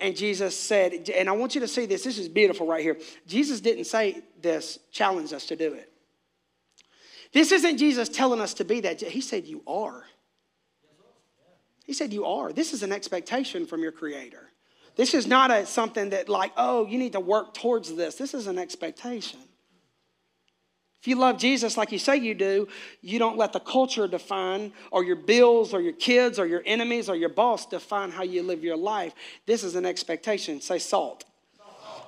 [0.00, 2.98] And Jesus said, and I want you to see this, this is beautiful right here.
[3.28, 5.89] Jesus didn't say this, challenge us to do it.
[7.32, 9.00] This isn't Jesus telling us to be that.
[9.00, 10.04] He said, You are.
[11.84, 12.52] He said, You are.
[12.52, 14.50] This is an expectation from your Creator.
[14.96, 18.16] This is not a, something that, like, oh, you need to work towards this.
[18.16, 19.40] This is an expectation.
[21.00, 22.68] If you love Jesus like you say you do,
[23.00, 27.08] you don't let the culture define, or your bills, or your kids, or your enemies,
[27.08, 29.14] or your boss define how you live your life.
[29.46, 30.60] This is an expectation.
[30.60, 31.24] Say salt.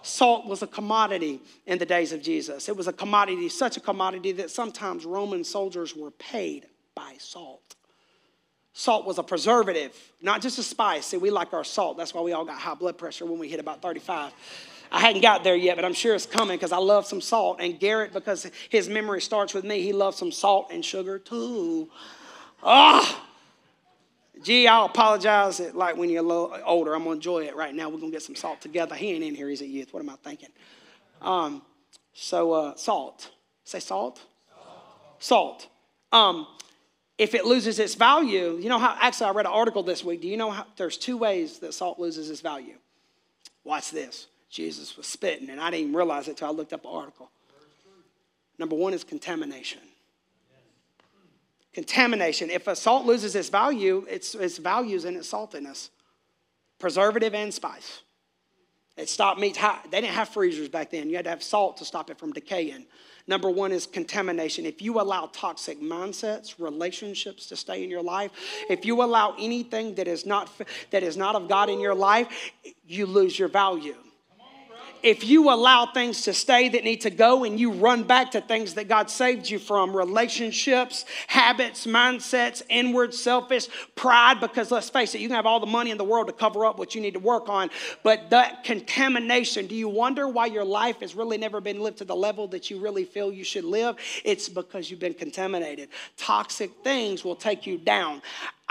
[0.02, 2.68] Salt was a commodity in the days of Jesus.
[2.68, 7.76] It was a commodity, such a commodity that sometimes Roman soldiers were paid by salt.
[8.74, 11.06] Salt was a preservative, not just a spice.
[11.06, 11.98] See, we like our salt.
[11.98, 14.32] That's why we all got high blood pressure when we hit about 35.
[14.90, 17.60] I hadn't got there yet, but I'm sure it's coming because I love some salt.
[17.60, 21.88] And Garrett, because his memory starts with me, he loves some salt and sugar too.
[22.62, 23.26] Ah!
[24.42, 25.60] Gee, I'll apologize.
[25.72, 27.88] Like when you're a little older, I'm going to enjoy it right now.
[27.88, 28.94] We're going to get some salt together.
[28.94, 29.48] He ain't in here.
[29.48, 29.92] He's a youth.
[29.92, 30.50] What am I thinking?
[31.20, 31.62] Um,
[32.12, 33.30] so, uh, salt.
[33.64, 34.20] Say salt.
[35.18, 35.62] Salt.
[35.62, 35.68] salt.
[36.12, 36.46] Um,
[37.18, 40.22] if it loses its value, you know how, actually, I read an article this week.
[40.22, 42.74] Do you know how, there's two ways that salt loses its value?
[43.64, 44.26] Watch this.
[44.50, 47.30] Jesus was spitting, and I didn't even realize it until I looked up the article.
[48.58, 49.80] Number one is contamination.
[51.72, 52.50] Contamination.
[52.50, 55.90] If a salt loses its value, its, its values in its saltiness,
[56.78, 58.02] preservative and spice.
[58.96, 59.58] It stopped meat.
[59.90, 61.08] They didn't have freezers back then.
[61.08, 62.86] You had to have salt to stop it from decaying.
[63.26, 64.66] Number one is contamination.
[64.66, 68.32] If you allow toxic mindsets, relationships to stay in your life,
[68.68, 70.50] if you allow anything that is not
[70.90, 72.50] that is not of God in your life,
[72.84, 73.96] you lose your value
[75.02, 78.40] if you allow things to stay that need to go and you run back to
[78.40, 85.14] things that God saved you from relationships, habits, mindsets, inward, selfish, pride, because let's face
[85.14, 87.00] it, you can have all the money in the world to cover up what you
[87.00, 87.70] need to work on,
[88.02, 92.04] but that contamination, do you wonder why your life has really never been lived to
[92.04, 93.96] the level that you really feel you should live?
[94.24, 95.88] It's because you've been contaminated.
[96.16, 98.22] Toxic things will take you down.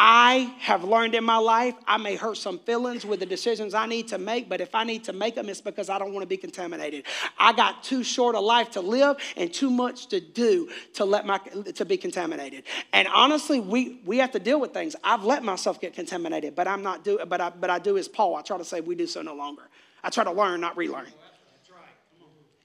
[0.03, 3.85] I have learned in my life I may hurt some feelings with the decisions I
[3.85, 6.23] need to make, but if I need to make them, it's because I don't want
[6.23, 7.03] to be contaminated.
[7.37, 11.27] I got too short a life to live and too much to do to let
[11.27, 12.63] my to be contaminated.
[12.93, 14.95] And honestly, we we have to deal with things.
[15.03, 18.07] I've let myself get contaminated, but I'm not do but I but I do as
[18.07, 18.35] Paul.
[18.35, 19.69] I try to say we do so no longer.
[20.03, 21.05] I try to learn, not relearn.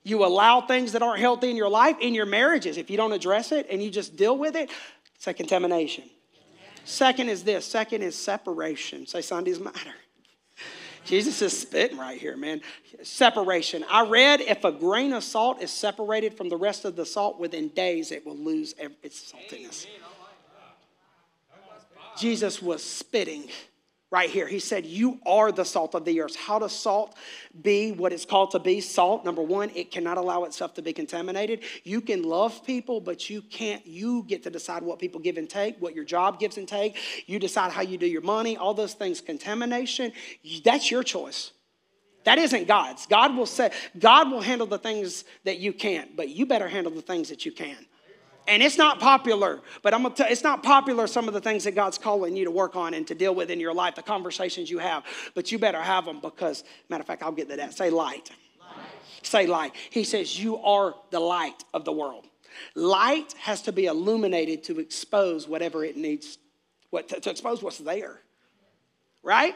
[0.05, 2.79] You allow things that aren't healthy in your life, in your marriages.
[2.79, 4.71] If you don't address it and you just deal with it,
[5.17, 6.05] it's a contamination.
[6.87, 9.09] Second is this second is separation.
[9.09, 9.93] Say, Sundays matter.
[11.05, 12.61] Jesus is spitting right here, man.
[13.03, 13.85] Separation.
[13.91, 17.41] I read if a grain of salt is separated from the rest of the salt
[17.41, 19.87] within days, it will lose its saltiness.
[22.17, 23.49] Jesus was spitting
[24.11, 24.47] right here.
[24.47, 26.37] He said, You are the salt of the earth.
[26.37, 27.17] How does salt
[27.61, 28.81] be what it's called to be?
[28.81, 31.61] Salt, number one, it cannot allow itself to be contaminated.
[31.85, 35.49] You can love people, but you can't, you get to decide what people give and
[35.49, 36.97] take, what your job gives and take.
[37.27, 39.21] You decide how you do your money, all those things.
[39.21, 40.13] Contamination,
[40.65, 41.53] that's your choice.
[42.25, 43.07] That isn't God's.
[43.07, 46.93] God will say, God will handle the things that you can't, but you better handle
[46.93, 47.87] the things that you can.
[48.49, 51.65] And it's not popular, but I'm gonna tell it's not popular some of the things
[51.65, 54.03] that God's calling you to work on and to deal with in your life, the
[54.03, 55.05] conversations you have.
[55.35, 57.75] But you better have them because, matter of fact, I'll get to that.
[57.75, 58.31] Say light.
[58.61, 58.79] light.
[59.23, 59.73] Say light.
[59.91, 62.27] He says, You are the light of the world.
[62.75, 66.39] Light has to be illuminated to expose whatever it needs,
[66.91, 68.21] what, to, to expose what's there.
[69.23, 69.55] Right?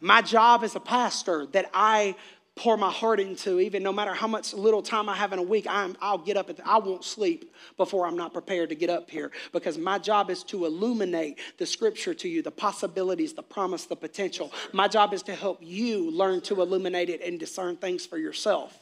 [0.00, 2.14] My job as a pastor that I
[2.56, 5.42] pour my heart into, even no matter how much little time I have in a
[5.42, 6.48] week, I'm, I'll get up.
[6.48, 10.30] And I won't sleep before I'm not prepared to get up here because my job
[10.30, 14.52] is to illuminate the scripture to you, the possibilities, the promise, the potential.
[14.72, 18.78] My job is to help you learn to illuminate it and discern things for yourself.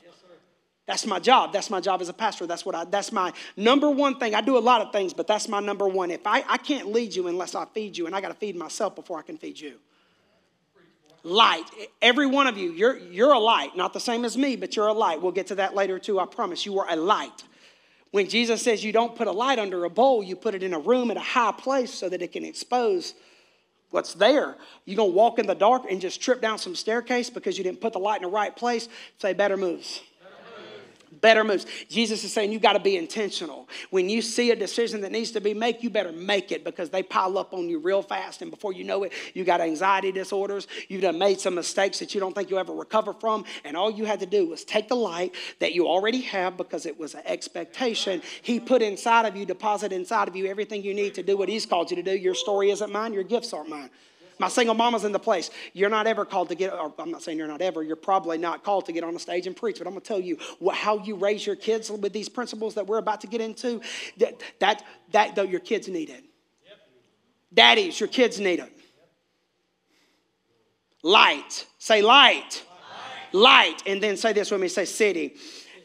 [0.87, 1.53] That's my job.
[1.53, 2.47] That's my job as a pastor.
[2.47, 4.35] That's what I that's my number one thing.
[4.35, 6.11] I do a lot of things, but that's my number one.
[6.11, 8.95] If I, I can't lead you unless I feed you, and I gotta feed myself
[8.95, 9.79] before I can feed you
[11.25, 11.65] light.
[12.01, 13.77] Every one of you, you're, you're a light.
[13.77, 15.21] Not the same as me, but you're a light.
[15.21, 16.65] We'll get to that later too, I promise.
[16.65, 17.43] You are a light.
[18.13, 20.73] When Jesus says you don't put a light under a bowl, you put it in
[20.73, 23.15] a room at a high place so that it can expose
[23.91, 24.57] what's there.
[24.85, 27.65] You're going to walk in the dark and just trip down some staircase because you
[27.65, 28.89] didn't put the light in the right place.
[29.19, 30.01] Say, better moves.
[31.25, 31.65] Better moves.
[31.89, 33.67] Jesus is saying you got to be intentional.
[33.89, 36.91] When you see a decision that needs to be made, you better make it because
[36.91, 38.43] they pile up on you real fast.
[38.43, 40.69] And before you know it, you got anxiety disorders.
[40.91, 43.47] You've done made some mistakes that you don't think you'll ever recover from.
[43.65, 46.85] And all you had to do was take the light that you already have because
[46.85, 50.93] it was an expectation He put inside of you, deposit inside of you everything you
[50.93, 52.15] need to do what He's called you to do.
[52.15, 53.89] Your story isn't mine, your gifts aren't mine.
[54.39, 55.51] My single mama's in the place.
[55.73, 58.65] You're not ever called to get, I'm not saying you're not ever, you're probably not
[58.65, 60.77] called to get on the stage and preach, but I'm going to tell you what,
[60.77, 63.81] how you raise your kids with these principles that we're about to get into.
[64.19, 66.25] That, that, that though, your kids need it.
[66.67, 66.79] Yep.
[67.53, 68.73] Daddies, your kids need it.
[71.03, 71.67] Light.
[71.79, 72.65] Say light.
[73.33, 73.75] light.
[73.75, 73.83] Light.
[73.87, 75.35] And then say this with me say city.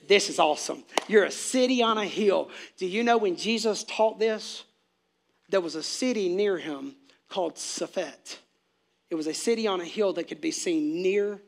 [0.07, 0.83] This is awesome.
[1.07, 2.49] You're a city on a hill.
[2.77, 4.63] Do you know when Jesus taught this?
[5.49, 6.95] There was a city near him
[7.29, 8.39] called Safed.
[9.09, 11.41] It was a city on a hill that could be seen near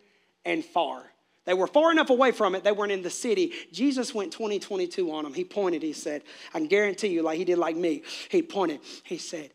[0.45, 1.03] and far.
[1.45, 3.53] They were far enough away from it, they weren't in the city.
[3.71, 5.33] Jesus went 2022 on them.
[5.33, 8.79] He pointed, he said, I can guarantee you, like he did like me, he pointed,
[9.03, 9.51] he said,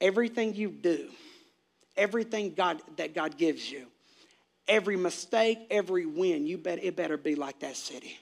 [0.00, 1.08] Everything you do,
[1.96, 3.86] everything God that God gives you,
[4.68, 8.18] every mistake, every win, you bet it better be like that city.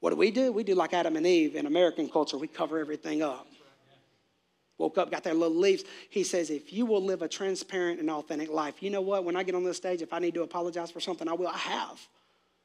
[0.00, 0.52] What do we do?
[0.52, 3.46] We do like Adam and Eve in American culture, we cover everything up
[4.78, 5.84] woke up, got their little leaves.
[6.10, 9.24] He says, if you will live a transparent and authentic life, you know what?
[9.24, 11.48] When I get on this stage, if I need to apologize for something, I will.
[11.48, 12.00] I have.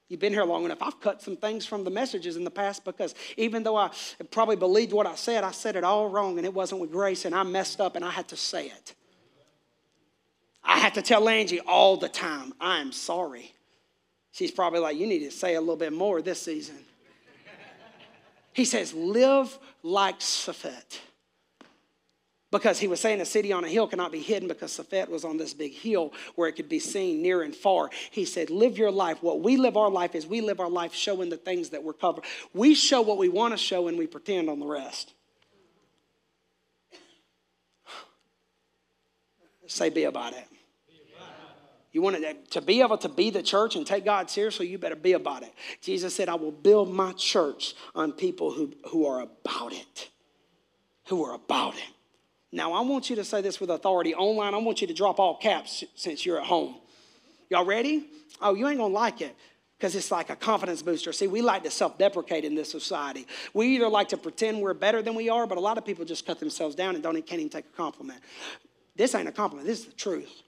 [0.09, 0.79] You've been here long enough.
[0.81, 3.91] I've cut some things from the messages in the past because even though I
[4.29, 7.23] probably believed what I said, I said it all wrong and it wasn't with grace
[7.23, 8.93] and I messed up and I had to say it.
[10.63, 13.53] I had to tell Angie all the time, I'm sorry.
[14.33, 16.75] She's probably like, you need to say a little bit more this season.
[18.53, 20.99] He says, live like Safed
[22.51, 25.23] because he was saying a city on a hill cannot be hidden because Safed was
[25.23, 27.89] on this big hill where it could be seen near and far.
[28.11, 29.23] He said, Live your life.
[29.23, 31.93] What we live our life is we live our life showing the things that we're
[31.93, 32.25] covered.
[32.53, 35.13] We show what we want to show and we pretend on the rest.
[39.67, 40.45] Say, be about it.
[41.93, 44.77] You want uh, to be able to be the church and take God seriously, you
[44.77, 45.53] better be about it.
[45.81, 50.09] Jesus said, I will build my church on people who, who are about it.
[51.07, 51.93] Who are about it.
[52.51, 54.53] Now, I want you to say this with authority online.
[54.53, 56.75] I want you to drop all caps since you're at home.
[57.49, 58.05] Y'all ready?
[58.41, 59.35] Oh, you ain't gonna like it
[59.77, 61.11] because it's like a confidence booster.
[61.13, 63.25] See, we like to self deprecate in this society.
[63.53, 66.05] We either like to pretend we're better than we are, but a lot of people
[66.05, 68.19] just cut themselves down and don't, can't even take a compliment.
[68.95, 70.43] This ain't a compliment, this is the truth.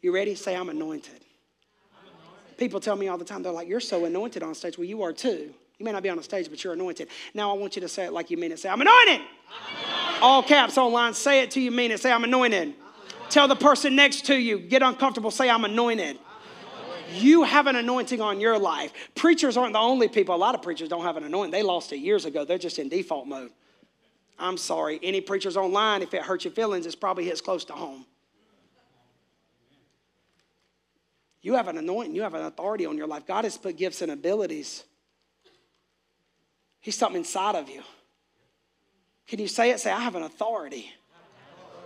[0.00, 0.34] You ready?
[0.34, 1.20] Say, I'm anointed.
[2.56, 4.78] People tell me all the time, they're like, You're so anointed on stage.
[4.78, 5.52] Well, you are too.
[5.78, 7.08] You may not be on the stage, but you're anointed.
[7.34, 8.58] Now I want you to say it like you mean it.
[8.58, 9.20] Say, I'm anointed.
[9.20, 10.22] I'm anointed.
[10.22, 11.12] All caps online.
[11.14, 12.00] Say it to you mean it.
[12.00, 12.62] Say, I'm anointed.
[12.62, 12.82] I'm anointed.
[13.28, 16.18] Tell the person next to you, get uncomfortable, say, I'm anointed.
[17.12, 18.92] You have an anointing on your life.
[19.14, 20.34] Preachers aren't the only people.
[20.34, 21.52] A lot of preachers don't have an anointing.
[21.52, 22.44] They lost it years ago.
[22.44, 23.50] They're just in default mode.
[24.38, 25.00] I'm sorry.
[25.02, 28.06] Any preachers online, if it hurts your feelings, it's probably hits close to home.
[31.42, 33.24] You have an anointing, you have an authority on your life.
[33.26, 34.84] God has put gifts and abilities.
[36.86, 37.82] He's something inside of you.
[39.26, 39.80] Can you say it?
[39.80, 40.88] Say, I have an authority.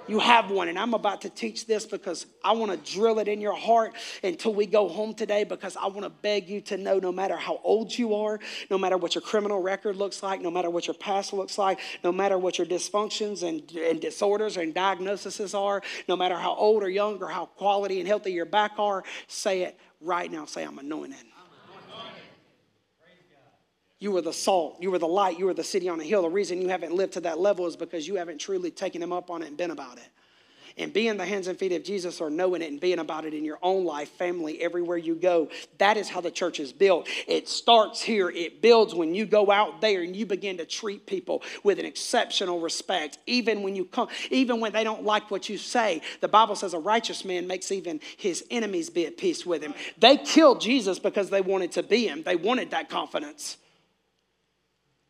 [0.07, 3.27] You have one, and I'm about to teach this because I want to drill it
[3.27, 5.45] in your heart until we go home today.
[5.45, 8.39] Because I want to beg you to know no matter how old you are,
[8.71, 11.81] no matter what your criminal record looks like, no matter what your past looks like,
[12.05, 16.83] no matter what your dysfunctions and, and disorders and diagnoses are, no matter how old
[16.83, 20.45] or young or how quality and healthy your back are, say it right now.
[20.45, 21.30] Say, I'm anointed.
[24.01, 24.79] You were the salt.
[24.81, 25.39] You were the light.
[25.39, 26.23] You were the city on the hill.
[26.23, 29.13] The reason you haven't lived to that level is because you haven't truly taken him
[29.13, 30.09] up on it and been about it.
[30.79, 33.35] And being the hands and feet of Jesus or knowing it and being about it
[33.35, 37.09] in your own life, family, everywhere you go, that is how the church is built.
[37.27, 41.07] It starts here, it builds when you go out there and you begin to treat
[41.07, 45.49] people with an exceptional respect, even when you come, even when they don't like what
[45.49, 46.01] you say.
[46.21, 49.75] The Bible says a righteous man makes even his enemies be at peace with him.
[49.99, 53.59] They killed Jesus because they wanted to be him, they wanted that confidence.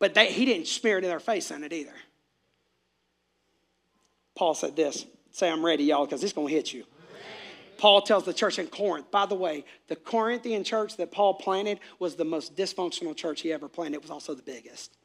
[0.00, 1.94] But they, he didn't smear it in their face on it either.
[4.34, 6.84] Paul said this say, I'm ready, y'all, because it's going to hit you.
[7.78, 11.80] Paul tells the church in Corinth, by the way, the Corinthian church that Paul planted
[11.98, 13.94] was the most dysfunctional church he ever planted.
[13.94, 14.96] It was also the biggest.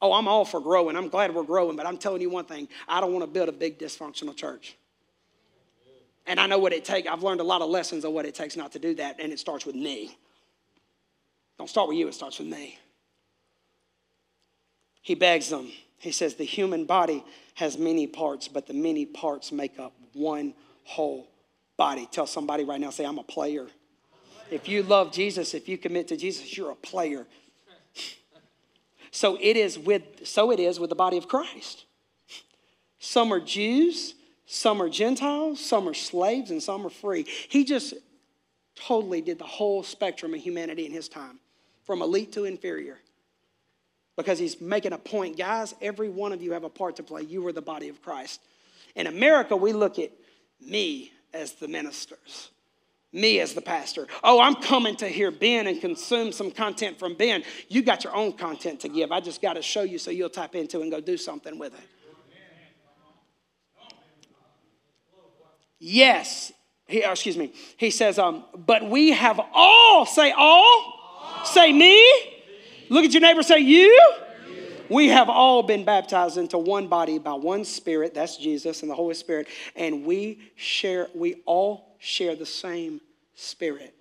[0.00, 0.96] Oh, I'm all for growing.
[0.96, 3.48] I'm glad we're growing, but I'm telling you one thing I don't want to build
[3.48, 4.76] a big dysfunctional church.
[6.24, 7.08] And I know what it takes.
[7.08, 9.32] I've learned a lot of lessons of what it takes not to do that, and
[9.32, 10.16] it starts with me.
[11.58, 12.78] Don't start with you, it starts with me.
[15.02, 15.70] He begs them.
[15.98, 20.54] He says, The human body has many parts, but the many parts make up one
[20.84, 21.28] whole
[21.76, 22.08] body.
[22.10, 23.66] Tell somebody right now, say, I'm a player.
[24.50, 27.26] If you love Jesus, if you commit to Jesus, you're a player.
[29.10, 31.86] So it is with so it is with the body of Christ.
[32.98, 34.14] Some are Jews,
[34.46, 37.24] some are Gentiles, some are slaves, and some are free.
[37.48, 37.94] He just
[38.74, 41.38] totally did the whole spectrum of humanity in his time,
[41.88, 42.98] from elite to inferior.
[44.16, 47.22] Because he's making a point, guys, every one of you have a part to play.
[47.22, 48.40] You are the body of Christ.
[48.94, 50.10] In America, we look at
[50.60, 52.50] me as the ministers
[53.10, 54.06] me as the pastor.
[54.22, 57.42] Oh, I'm coming to hear Ben and consume some content from Ben.
[57.68, 59.12] You got your own content to give.
[59.12, 61.72] I just got to show you so you'll tap into and go do something with
[61.72, 61.88] it.
[65.78, 66.52] Yes.
[66.86, 67.54] He, oh, excuse me.
[67.76, 70.97] He says, um, but we have all, say all, all.
[71.44, 72.02] Say me.
[72.88, 74.14] Look at your neighbor, say you.
[74.88, 78.94] We have all been baptized into one body by one spirit, that's Jesus and the
[78.94, 83.02] Holy Spirit, and we share, we all share the same
[83.34, 83.94] spirit.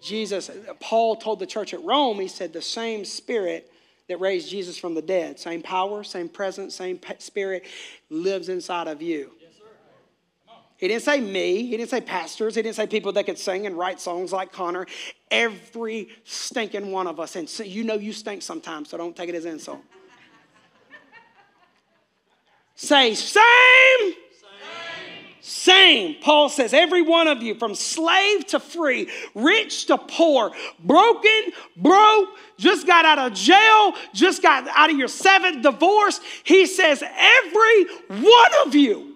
[0.00, 0.50] Jesus,
[0.80, 3.70] Paul told the church at Rome, he said, the same spirit
[4.08, 7.64] that raised Jesus from the dead, same power, same presence, same spirit
[8.08, 9.32] lives inside of you.
[10.78, 11.66] He didn't say me.
[11.66, 12.54] He didn't say pastors.
[12.54, 14.86] He didn't say people that could sing and write songs like Connor.
[15.30, 17.36] Every stinking one of us.
[17.36, 19.80] And so you know you stink sometimes, so don't take it as insult.
[22.74, 24.14] say, same
[25.46, 26.16] same.
[26.20, 30.50] Paul says, every one of you, from slave to free, rich to poor,
[30.82, 36.20] broken, broke, just got out of jail, just got out of your seventh divorce.
[36.42, 39.15] He says, every one of you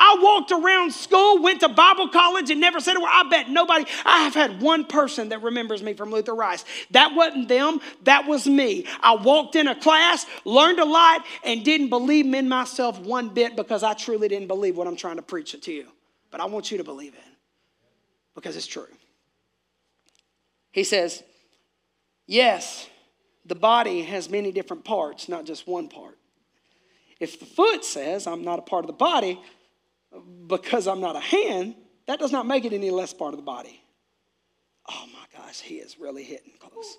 [0.00, 3.10] I walked around school, went to Bible college, and never said a word.
[3.10, 6.64] I bet nobody, I have had one person that remembers me from Luther Rice.
[6.92, 8.86] That wasn't them, that was me.
[9.00, 13.56] I walked in a class, learned a lot, and didn't believe in myself one bit
[13.56, 15.88] because I truly didn't believe what I'm trying to preach it to you.
[16.30, 17.20] But I want you to believe it
[18.34, 18.86] because it's true.
[20.70, 21.24] He says,
[22.26, 22.86] Yes,
[23.46, 26.18] the body has many different parts, not just one part.
[27.18, 29.40] If the foot says, I'm not a part of the body,
[30.46, 31.74] because I'm not a hand,
[32.06, 33.80] that does not make it any less part of the body.
[34.90, 36.96] Oh my gosh, he is really hitting close.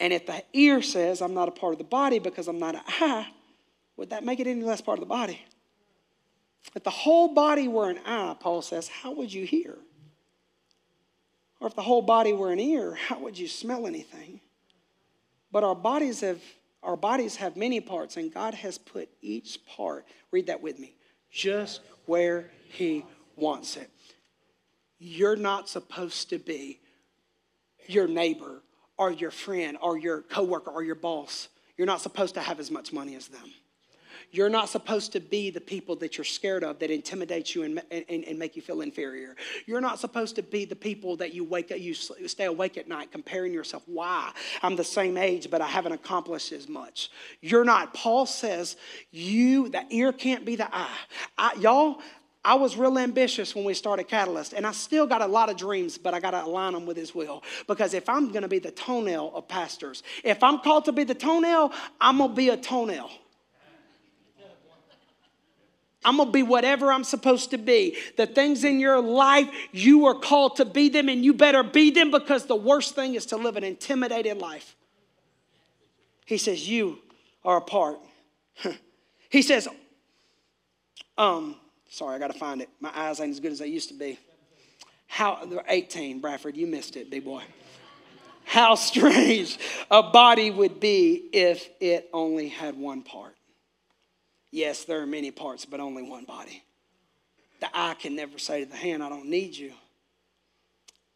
[0.00, 2.74] And if the ear says, I'm not a part of the body because I'm not
[2.74, 3.28] an eye,
[3.96, 5.40] would that make it any less part of the body?
[6.74, 9.76] If the whole body were an eye, Paul says, how would you hear?
[11.60, 14.40] Or if the whole body were an ear, how would you smell anything?
[15.50, 16.40] But our bodies have
[16.82, 20.94] our bodies have many parts, and God has put each part, read that with me,
[21.30, 23.04] just where He
[23.36, 23.90] wants it.
[24.98, 26.80] You're not supposed to be
[27.86, 28.62] your neighbor
[28.96, 31.48] or your friend or your coworker or your boss.
[31.76, 33.52] You're not supposed to have as much money as them.
[34.30, 37.82] You're not supposed to be the people that you're scared of that intimidate you and,
[37.90, 39.36] and, and make you feel inferior.
[39.66, 42.88] You're not supposed to be the people that you wake up, you stay awake at
[42.88, 43.82] night comparing yourself.
[43.86, 44.32] Why?
[44.62, 47.10] I'm the same age, but I haven't accomplished as much.
[47.40, 47.94] You're not.
[47.94, 48.76] Paul says
[49.10, 50.98] you, the ear can't be the eye.
[51.38, 52.00] I, y'all,
[52.46, 55.56] I was real ambitious when we started Catalyst, and I still got a lot of
[55.56, 57.42] dreams, but I got to align them with His will.
[57.66, 61.02] Because if I'm going to be the toenail of pastors, if I'm called to be
[61.02, 63.10] the toenail, I'm going to be a toenail.
[66.06, 67.96] I'm going to be whatever I'm supposed to be.
[68.16, 71.90] The things in your life, you are called to be them, and you better be
[71.90, 74.76] them because the worst thing is to live an intimidated life.
[76.24, 76.98] He says, You
[77.44, 77.98] are a part.
[79.30, 79.68] he says,
[81.18, 81.56] um,
[81.90, 82.68] sorry, I got to find it.
[82.80, 84.18] My eyes ain't as good as they used to be.
[85.06, 87.42] How, 18, Bradford, you missed it, big boy.
[88.44, 89.58] How strange
[89.90, 93.35] a body would be if it only had one part.
[94.56, 96.62] Yes, there are many parts, but only one body.
[97.60, 99.74] The eye can never say to the hand, I don't need you.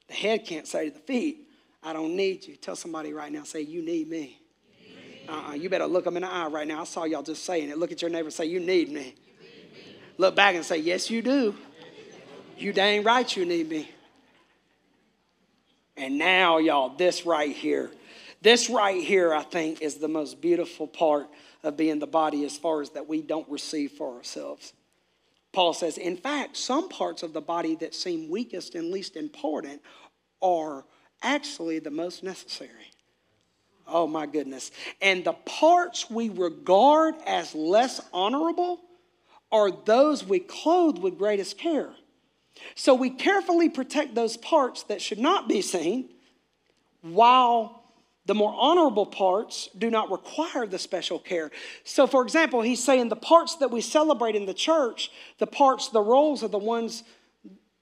[0.09, 1.49] The head can't say to the feet,
[1.83, 2.57] I don't need you.
[2.57, 4.39] Tell somebody right now, say, You need me.
[5.27, 6.83] Uh-uh, you better look them in the eye right now.
[6.83, 7.79] I saw y'all just saying it.
[7.79, 9.15] Look at your neighbor and say, You need me.
[10.19, 11.55] Look back and say, Yes, you do.
[12.59, 13.91] You dang right you need me.
[15.97, 17.91] And now, y'all, this right here.
[18.43, 21.27] This right here, I think, is the most beautiful part
[21.63, 24.73] of being the body as far as that we don't receive for ourselves.
[25.53, 29.83] Paul says, in fact, some parts of the body that seem weakest and least important
[30.41, 30.85] are
[31.23, 32.71] actually the most necessary.
[33.87, 34.71] Oh my goodness.
[35.03, 38.81] And the parts we regard as less honorable
[39.51, 41.91] are those we clothe with greatest care.
[42.77, 46.11] So we carefully protect those parts that should not be seen
[47.03, 47.80] while
[48.31, 51.51] the more honorable parts do not require the special care.
[51.83, 55.89] So, for example, he's saying the parts that we celebrate in the church, the parts,
[55.89, 57.03] the roles are the ones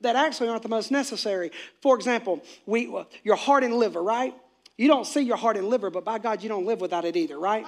[0.01, 1.51] that actually aren't the most necessary.
[1.83, 4.35] For example, we, uh, your heart and liver, right?
[4.79, 7.15] You don't see your heart and liver, but by God, you don't live without it
[7.15, 7.67] either, right?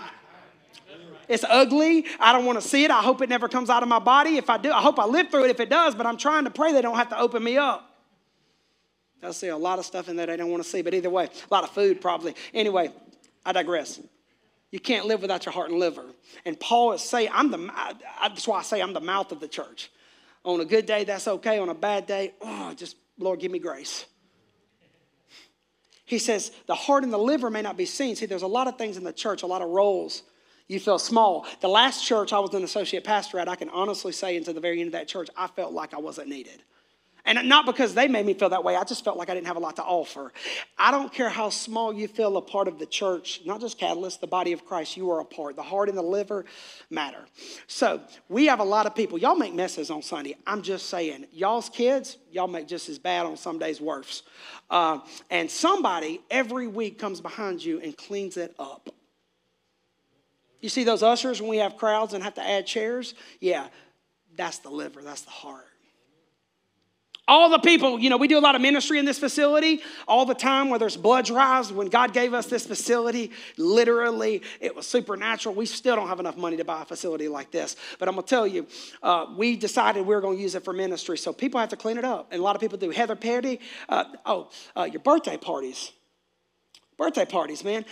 [1.29, 2.07] It's ugly.
[2.19, 2.91] I don't want to see it.
[2.91, 4.39] I hope it never comes out of my body.
[4.39, 6.45] If I do, I hope I live through it if it does, but I'm trying
[6.45, 7.90] to pray they don't have to open me up.
[9.21, 11.11] They'll see a lot of stuff in there I don't want to see, but either
[11.11, 12.35] way, a lot of food probably.
[12.55, 12.93] Anyway,
[13.45, 14.01] I digress.
[14.71, 16.05] You can't live without your heart and liver.
[16.45, 17.95] And Paul is saying, I'm the, I,
[18.29, 19.91] that's why I say I'm the mouth of the church.
[20.45, 21.59] On a good day, that's okay.
[21.59, 24.07] On a bad day, oh, just, Lord, give me grace.
[26.05, 28.17] He says, the heart and the liver may not be seen.
[28.17, 30.23] See, there's a lot of things in the church, a lot of roles.
[30.67, 31.47] You feel small.
[31.61, 34.61] The last church I was an associate pastor at, I can honestly say, into the
[34.61, 36.63] very end of that church, I felt like I wasn't needed.
[37.25, 39.47] And not because they made me feel that way, I just felt like I didn't
[39.47, 40.33] have a lot to offer.
[40.79, 44.21] I don't care how small you feel a part of the church, not just Catalyst,
[44.21, 45.57] the body of Christ, you are a part.
[45.57, 46.45] The heart and the liver
[46.91, 47.25] matter.
[47.67, 49.19] So we have a lot of people.
[49.19, 50.37] Y'all make messes on Sunday.
[50.47, 54.23] I'm just saying, y'all's kids, y'all make just as bad on some days worse.
[54.71, 55.01] Uh,
[55.31, 58.91] and somebody every week comes behind you and cleans it up.
[60.61, 63.15] You see those ushers when we have crowds and have to add chairs?
[63.41, 63.69] Yeah,
[64.37, 65.67] that's the liver, that's the heart.
[67.31, 70.27] All the people, you know, we do a lot of ministry in this facility all
[70.27, 71.73] the time where there's blood drives.
[71.73, 75.55] When God gave us this facility, literally, it was supernatural.
[75.55, 77.77] We still don't have enough money to buy a facility like this.
[78.01, 78.67] But I'm going to tell you,
[79.01, 81.17] uh, we decided we are going to use it for ministry.
[81.17, 82.33] So people have to clean it up.
[82.33, 82.91] And a lot of people do.
[82.91, 85.93] Heather Parody, uh, oh, uh, your birthday parties.
[86.99, 87.85] Birthday parties, man.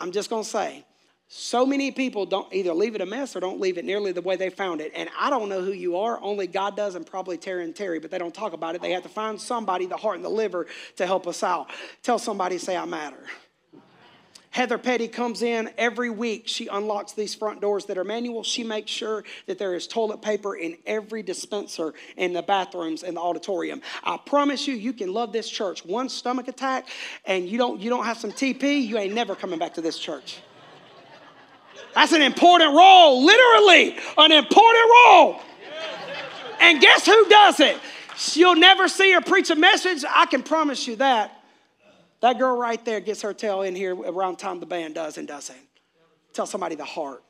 [0.00, 0.86] I'm just going to say,
[1.30, 4.22] so many people don't either leave it a mess or don't leave it nearly the
[4.22, 4.92] way they found it.
[4.94, 7.98] And I don't know who you are, only God does, and probably Terry and Terry,
[7.98, 8.80] but they don't talk about it.
[8.80, 10.66] They have to find somebody, the heart and the liver,
[10.96, 11.68] to help us out.
[12.02, 13.22] Tell somebody, say, I matter.
[14.48, 16.44] Heather Petty comes in every week.
[16.46, 18.42] She unlocks these front doors that are manual.
[18.42, 23.14] She makes sure that there is toilet paper in every dispenser in the bathrooms in
[23.14, 23.82] the auditorium.
[24.02, 25.84] I promise you, you can love this church.
[25.84, 26.88] One stomach attack
[27.26, 29.98] and you don't you don't have some TP, you ain't never coming back to this
[29.98, 30.38] church.
[31.98, 35.40] That's an important role, literally, an important role.
[36.60, 37.76] And guess who does it?
[38.34, 40.04] You'll never see her preach a message.
[40.08, 41.42] I can promise you that.
[42.20, 45.26] That girl right there gets her tail in here around time the band does and
[45.26, 45.58] doesn't.
[46.34, 47.24] Tell somebody the heart.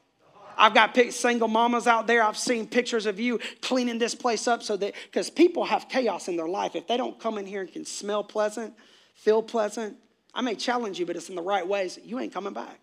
[0.55, 2.23] I've got single mamas out there.
[2.23, 6.29] I've seen pictures of you cleaning this place up so that, because people have chaos
[6.29, 6.77] in their life.
[6.77, 8.75] If they don't come in here and can smell pleasant,
[9.15, 9.97] feel pleasant,
[10.35, 12.81] I may challenge you, but it's in the right ways, you ain't coming back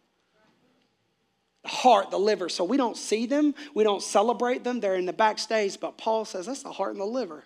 [1.65, 2.49] heart, the liver.
[2.49, 4.79] So we don't see them, we don't celebrate them.
[4.79, 7.43] They're in the backstage, but Paul says that's the heart and the liver.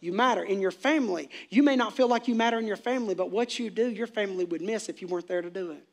[0.00, 1.30] You matter in your family.
[1.48, 4.06] You may not feel like you matter in your family, but what you do, your
[4.06, 5.84] family would miss if you weren't there to do it.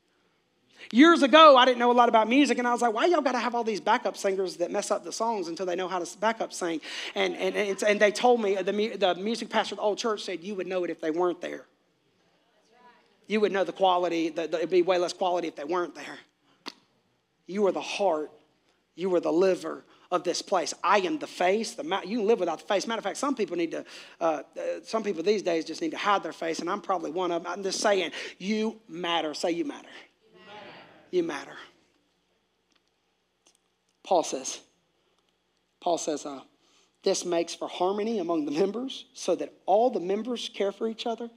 [0.91, 3.21] Years ago, I didn't know a lot about music, and I was like, why y'all
[3.21, 5.87] got to have all these backup singers that mess up the songs until they know
[5.87, 6.81] how to backup sing?
[7.15, 10.23] And, and, and, and they told me, the, the music pastor of the old church
[10.23, 11.65] said, you would know it if they weren't there.
[13.27, 15.95] You would know the quality, the, the, it'd be way less quality if they weren't
[15.95, 16.19] there.
[17.47, 18.31] You are the heart.
[18.95, 20.73] You are the liver of this place.
[20.83, 21.73] I am the face.
[21.73, 22.05] The mouth.
[22.05, 22.85] you can live without the face.
[22.85, 23.85] Matter of fact, some people need to.
[24.21, 27.11] Uh, uh, some people these days just need to hide their face, and I'm probably
[27.11, 27.51] one of them.
[27.51, 29.33] I'm just saying, you matter.
[29.33, 29.89] Say you matter.
[30.31, 30.69] You matter.
[31.11, 31.57] You matter.
[34.03, 34.59] Paul says.
[35.81, 36.39] Paul says, uh,
[37.03, 41.05] this makes for harmony among the members, so that all the members care for each
[41.05, 41.29] other.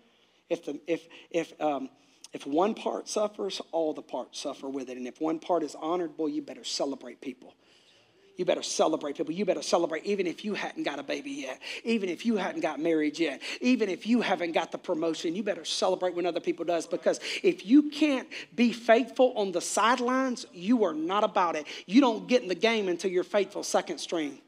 [0.48, 1.88] If the if if um,
[2.36, 4.98] if one part suffers, all the parts suffer with it.
[4.98, 7.54] And if one part is honored, boy, you better celebrate people.
[8.36, 9.32] You better celebrate people.
[9.32, 12.60] You better celebrate even if you hadn't got a baby yet, even if you hadn't
[12.60, 15.34] got married yet, even if you haven't got the promotion.
[15.34, 19.62] You better celebrate when other people does because if you can't be faithful on the
[19.62, 21.66] sidelines, you are not about it.
[21.86, 24.42] You don't get in the game until you're faithful second string.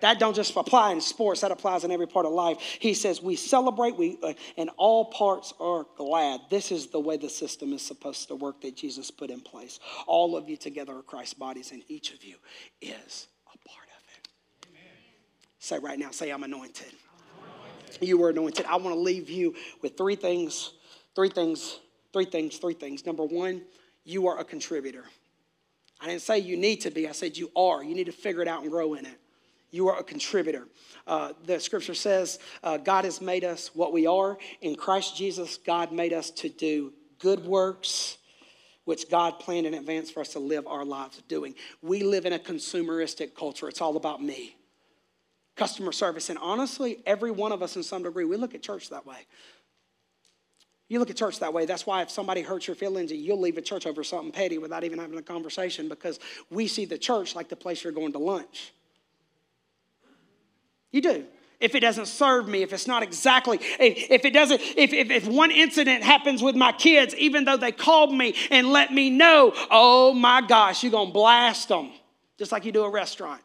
[0.00, 2.58] That don't just apply in sports, that applies in every part of life.
[2.60, 6.40] He says we celebrate we uh, and all parts are glad.
[6.50, 9.80] This is the way the system is supposed to work that Jesus put in place.
[10.06, 12.36] All of you together are Christ's bodies and each of you
[12.80, 14.28] is a part of it.
[14.68, 14.82] Amen.
[15.58, 16.86] Say right now, say I'm anointed.
[16.86, 18.06] I'm anointed.
[18.08, 18.66] You were anointed.
[18.66, 20.72] I want to leave you with three things,
[21.14, 21.78] three things,
[22.12, 23.06] three things, three things.
[23.06, 23.62] Number 1,
[24.04, 25.04] you are a contributor.
[26.00, 27.08] I didn't say you need to be.
[27.08, 27.82] I said you are.
[27.82, 29.18] You need to figure it out and grow in it.
[29.74, 30.68] You are a contributor.
[31.04, 34.38] Uh, the scripture says uh, God has made us what we are.
[34.60, 38.18] In Christ Jesus, God made us to do good works,
[38.84, 41.56] which God planned in advance for us to live our lives doing.
[41.82, 44.54] We live in a consumeristic culture, it's all about me.
[45.56, 46.30] Customer service.
[46.30, 49.26] And honestly, every one of us in some degree, we look at church that way.
[50.88, 51.66] You look at church that way.
[51.66, 54.84] That's why if somebody hurts your feelings, you'll leave a church over something petty without
[54.84, 58.20] even having a conversation because we see the church like the place you're going to
[58.20, 58.72] lunch.
[60.94, 61.24] You do.
[61.58, 65.10] if it doesn't serve me, if it's not exactly, if, if it doesn't, if, if,
[65.10, 69.10] if one incident happens with my kids, even though they called me and let me
[69.10, 71.90] know, oh my gosh, you're going to blast them,
[72.38, 73.42] just like you do a restaurant.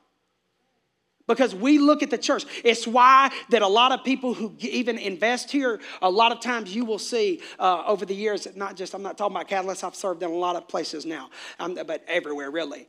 [1.26, 2.46] Because we look at the church.
[2.64, 6.76] It's why that a lot of people who even invest here, a lot of times
[6.76, 9.96] you will see uh, over the years, not just, I'm not talking about Catalyst, I've
[9.96, 12.88] served in a lot of places now, um, but everywhere really.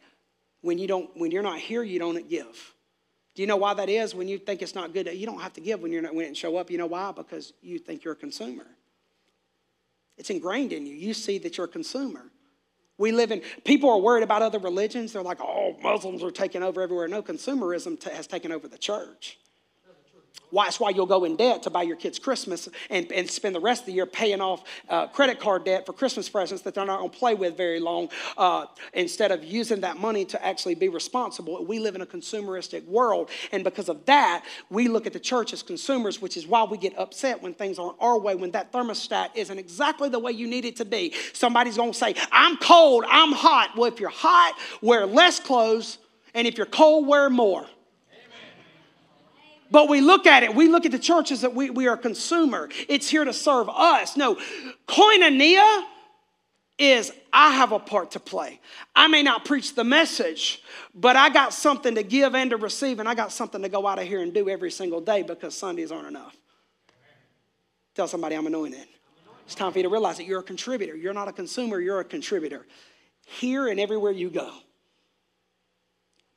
[0.61, 2.75] When you don't, when you're not here, you don't give.
[3.35, 4.15] Do you know why that is?
[4.15, 6.27] When you think it's not good, you don't have to give when you're not when
[6.27, 6.71] it show up.
[6.71, 7.13] You know why?
[7.13, 8.67] Because you think you're a consumer.
[10.17, 10.95] It's ingrained in you.
[10.95, 12.31] You see that you're a consumer.
[12.99, 15.15] We live in, people are worried about other religions.
[15.15, 17.09] They're like, oh, Muslims are taking over everywhere.
[17.09, 19.39] No, consumerism t- has taken over the church.
[20.51, 23.55] Why, that's why you'll go in debt to buy your kids Christmas and, and spend
[23.55, 26.75] the rest of the year paying off uh, credit card debt for Christmas presents that
[26.75, 30.45] they're not going to play with very long uh, instead of using that money to
[30.45, 31.65] actually be responsible.
[31.65, 33.31] We live in a consumeristic world.
[33.53, 36.79] And because of that, we look at the church as consumers, which is why we
[36.79, 40.49] get upset when things aren't our way, when that thermostat isn't exactly the way you
[40.49, 41.15] need it to be.
[41.33, 43.77] Somebody's going to say, I'm cold, I'm hot.
[43.77, 45.99] Well, if you're hot, wear less clothes.
[46.35, 47.67] And if you're cold, wear more.
[49.71, 51.95] But we look at it, we look at the church as that we, we are
[51.95, 52.69] a consumer.
[52.89, 54.17] It's here to serve us.
[54.17, 54.37] No,
[54.89, 55.85] koinonia
[56.79, 58.59] is I have a part to play.
[58.97, 60.63] I may not preach the message,
[60.95, 63.87] but I got something to give and to receive, and I got something to go
[63.87, 66.35] out of here and do every single day because Sundays aren't enough.
[67.95, 68.87] Tell somebody I'm anointed.
[69.45, 70.97] It's time for you to realize that you're a contributor.
[70.97, 72.67] You're not a consumer, you're a contributor.
[73.27, 74.51] Here and everywhere you go.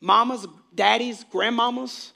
[0.01, 2.11] Mamas, daddies, grandmamas,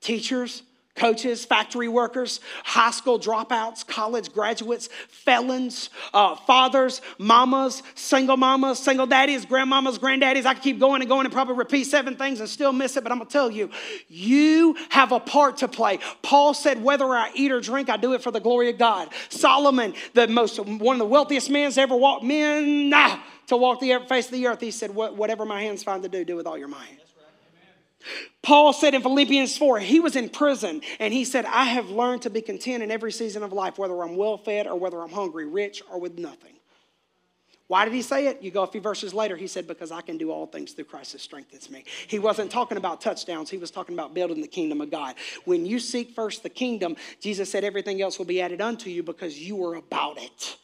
[0.00, 0.62] teachers,
[0.96, 9.06] coaches, factory workers, high school dropouts, college graduates, felons, uh, fathers, mamas, single mamas, single
[9.06, 10.46] daddies, grandmamas, granddaddies.
[10.46, 13.02] I could keep going and going and probably repeat seven things and still miss it,
[13.02, 13.70] but I'm gonna tell you,
[14.08, 15.98] you have a part to play.
[16.22, 19.10] Paul said, whether I eat or drink, I do it for the glory of God.
[19.28, 23.18] Solomon, the most one of the wealthiest men ever walked, men nah,
[23.48, 26.24] to walk the face of the earth, he said, whatever my hands find to do,
[26.24, 27.05] do with all your might.
[28.42, 32.22] Paul said in Philippians 4, he was in prison and he said, I have learned
[32.22, 35.10] to be content in every season of life, whether I'm well fed or whether I'm
[35.10, 36.52] hungry, rich or with nothing.
[37.68, 38.42] Why did he say it?
[38.42, 40.84] You go a few verses later, he said, Because I can do all things through
[40.84, 41.84] Christ that strengthens me.
[42.06, 45.16] He wasn't talking about touchdowns, he was talking about building the kingdom of God.
[45.44, 49.02] When you seek first the kingdom, Jesus said, Everything else will be added unto you
[49.02, 50.56] because you are about it.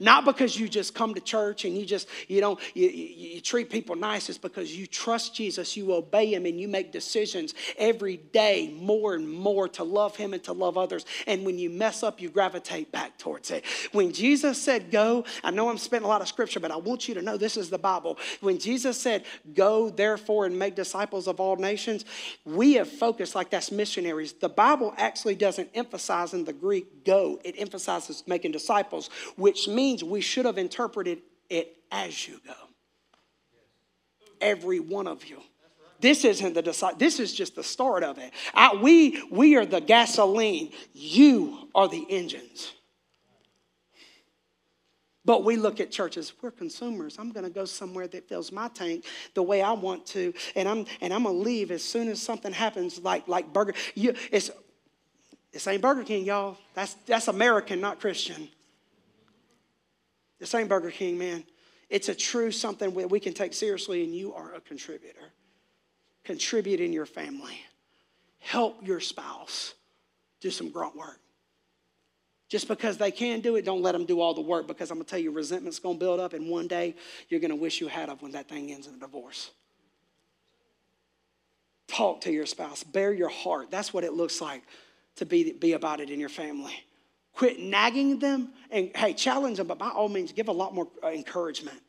[0.00, 3.40] Not because you just come to church and you just, you know, you, you, you,
[3.42, 4.30] treat people nice.
[4.30, 9.14] It's because you trust Jesus, you obey him, and you make decisions every day more
[9.14, 11.04] and more to love him and to love others.
[11.26, 13.64] And when you mess up, you gravitate back towards it.
[13.92, 17.06] When Jesus said, go, I know I'm spending a lot of scripture, but I want
[17.06, 18.16] you to know this is the Bible.
[18.40, 19.24] When Jesus said,
[19.54, 22.06] go therefore and make disciples of all nations,
[22.46, 24.32] we have focused like that's missionaries.
[24.32, 29.89] The Bible actually doesn't emphasize in the Greek go, it emphasizes making disciples, which means
[29.90, 32.54] means we should have interpreted it as you go.
[34.40, 35.40] Every one of you.
[36.00, 38.32] This isn't the this is just the start of it.
[38.54, 40.72] I, we we are the gasoline.
[40.94, 42.72] You are the engines.
[45.26, 47.18] But we look at churches, we're consumers.
[47.18, 50.66] I'm going to go somewhere that fills my tank the way I want to, and
[50.66, 53.74] I'm and I'm going to leave as soon as something happens, like like Burger.
[53.94, 54.50] You, it's
[55.52, 56.56] this ain't Burger King, y'all.
[56.74, 58.48] That's that's American, not Christian.
[60.40, 61.44] The same Burger King, man.
[61.88, 65.32] It's a true something that we can take seriously, and you are a contributor.
[66.24, 67.60] Contribute in your family.
[68.38, 69.74] Help your spouse
[70.40, 71.20] do some grunt work.
[72.48, 74.96] Just because they can do it, don't let them do all the work because I'm
[74.96, 76.96] going to tell you, resentment's going to build up, and one day
[77.28, 79.50] you're going to wish you had of when that thing ends in a divorce.
[81.86, 83.70] Talk to your spouse, bear your heart.
[83.70, 84.62] That's what it looks like
[85.16, 86.74] to be, be about it in your family.
[87.40, 90.86] Quit nagging them and, hey, challenge them, but by all means, give a lot more
[91.02, 91.80] uh, encouragement.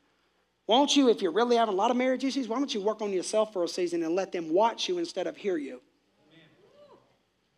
[0.65, 2.79] Why don't you, if you're really having a lot of marriage issues, why don't you
[2.79, 5.81] work on yourself for a season and let them watch you instead of hear you?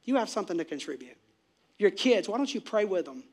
[0.05, 1.15] You have something to contribute.
[1.77, 3.25] Your kids, why don't you pray with them?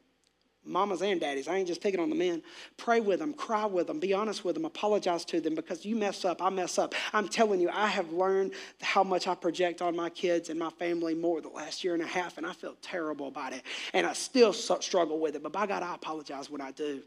[0.64, 1.48] Mamas and daddies.
[1.48, 2.42] I ain't just picking on the men.
[2.76, 5.96] Pray with them, cry with them, be honest with them, apologize to them because you
[5.96, 6.94] mess up, I mess up.
[7.12, 10.70] I'm telling you, I have learned how much I project on my kids and my
[10.70, 13.62] family more the last year and a half, and I feel terrible about it.
[13.94, 17.02] And I still struggle with it, but by God, I apologize when I do.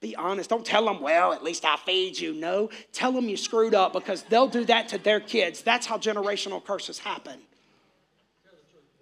[0.00, 0.50] Be honest.
[0.50, 2.34] Don't tell them, well, at least I feed you.
[2.34, 5.62] No, tell them you screwed up because they'll do that to their kids.
[5.62, 7.38] That's how generational curses happen.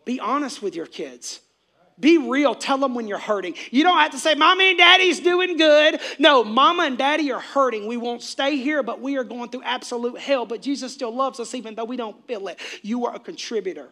[0.04, 1.40] Be honest with your kids.
[2.00, 2.54] Be real.
[2.54, 3.54] Tell them when you're hurting.
[3.70, 6.00] You don't have to say, Mommy and Daddy's doing good.
[6.18, 7.86] No, Mama and Daddy are hurting.
[7.86, 10.46] We won't stay here, but we are going through absolute hell.
[10.46, 12.58] But Jesus still loves us even though we don't feel it.
[12.82, 13.90] You are a contributor.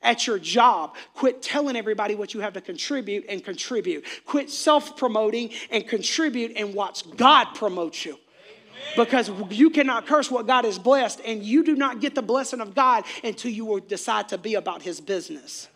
[0.00, 4.04] At your job, quit telling everybody what you have to contribute and contribute.
[4.26, 8.16] Quit self promoting and contribute and watch God promote you
[8.96, 12.60] because you cannot curse what God has blessed, and you do not get the blessing
[12.60, 15.68] of God until you decide to be about His business.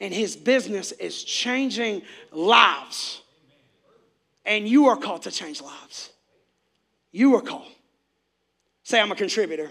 [0.00, 3.22] And His business is changing lives.
[4.44, 6.10] And you are called to change lives.
[7.12, 7.70] You are called.
[8.82, 9.70] Say, I'm a contributor.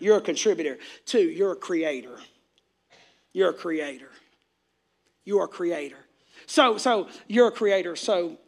[0.00, 0.78] You're a contributor.
[1.04, 2.18] Two, you're a creator.
[3.32, 4.10] You're a creator.
[5.24, 5.98] You are a creator.
[6.46, 7.96] So, so you're a creator.
[7.96, 8.38] So,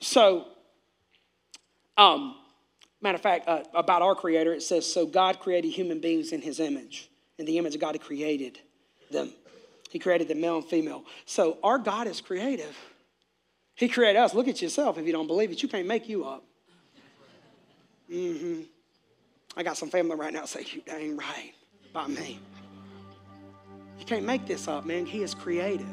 [0.00, 0.46] so
[1.96, 2.36] um,
[3.00, 6.40] matter of fact, uh, about our Creator, it says, So God created human beings in
[6.40, 7.10] His image.
[7.38, 8.58] In the image of God, He created
[9.10, 9.32] them.
[9.92, 11.04] He created the male and female.
[11.26, 12.74] So our God is creative.
[13.74, 14.32] He created us.
[14.32, 15.62] Look at yourself if you don't believe it.
[15.62, 16.42] You can't make you up.
[18.10, 18.62] Mm-hmm.
[19.54, 21.52] I got some family right now say, You dang right
[21.92, 22.40] by me.
[23.98, 25.04] You can't make this up, man.
[25.04, 25.86] He is creative.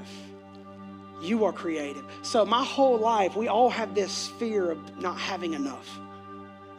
[1.21, 2.05] You are creative.
[2.21, 5.99] So, my whole life, we all have this fear of not having enough.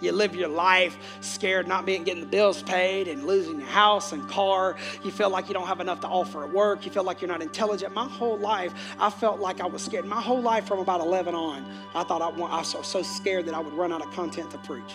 [0.00, 4.12] You live your life scared not being getting the bills paid and losing your house
[4.12, 4.76] and car.
[5.04, 6.84] You feel like you don't have enough to offer at work.
[6.84, 7.94] You feel like you're not intelligent.
[7.94, 10.04] My whole life, I felt like I was scared.
[10.04, 13.54] My whole life from about 11 on, I thought I, I was so scared that
[13.54, 14.92] I would run out of content to preach.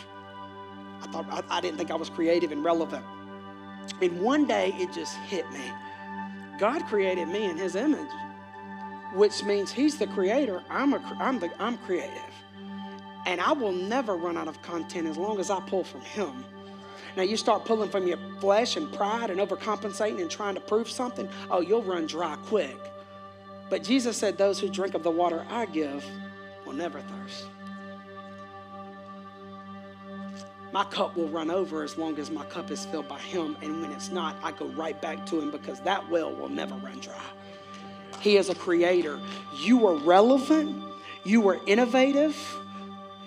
[1.02, 3.06] I thought I, I didn't think I was creative and relevant.
[4.02, 5.72] And one day it just hit me.
[6.58, 8.10] God created me in His image
[9.16, 10.64] which means he's the creator.
[10.70, 12.22] I'm, a, I'm, the, I'm creative.
[13.26, 16.46] And I will never run out of content as long as I pull from him.
[17.18, 20.90] Now, you start pulling from your flesh and pride and overcompensating and trying to prove
[20.90, 22.78] something, oh, you'll run dry quick.
[23.70, 26.06] But Jesus said, Those who drink of the water I give
[26.66, 27.48] will never thirst.
[30.72, 33.56] My cup will run over as long as my cup is filled by Him.
[33.62, 36.76] And when it's not, I go right back to Him because that well will never
[36.76, 37.16] run dry.
[38.20, 39.20] He is a creator.
[39.58, 40.84] You are relevant.
[41.24, 42.36] You are innovative.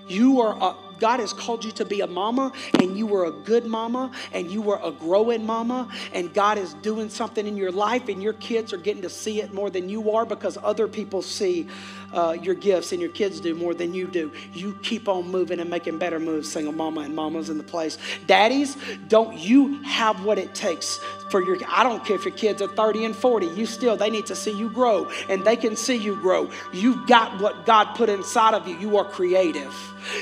[0.08, 3.30] You are a, God has called you to be a mama, and you were a
[3.30, 7.70] good mama, and you were a growing mama, and God is doing something in your
[7.70, 10.88] life, and your kids are getting to see it more than you are because other
[10.88, 11.68] people see
[12.12, 14.30] uh, your gifts, and your kids do more than you do.
[14.52, 17.98] You keep on moving and making better moves, single mama and mamas in the place.
[18.26, 18.76] Daddies,
[19.08, 21.00] don't you have what it takes
[21.30, 24.10] for your I don't care if your kids are 30 and 40, you still they
[24.10, 26.50] need to see you grow and they can see you grow.
[26.72, 28.76] You've got what God put inside of you.
[28.76, 29.74] You are creative.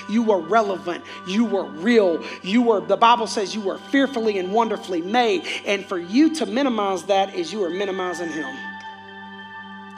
[0.09, 1.05] You are relevant.
[1.27, 2.25] You are real.
[2.43, 5.47] You are the Bible says you are fearfully and wonderfully made.
[5.65, 8.55] And for you to minimize that is you are minimizing him.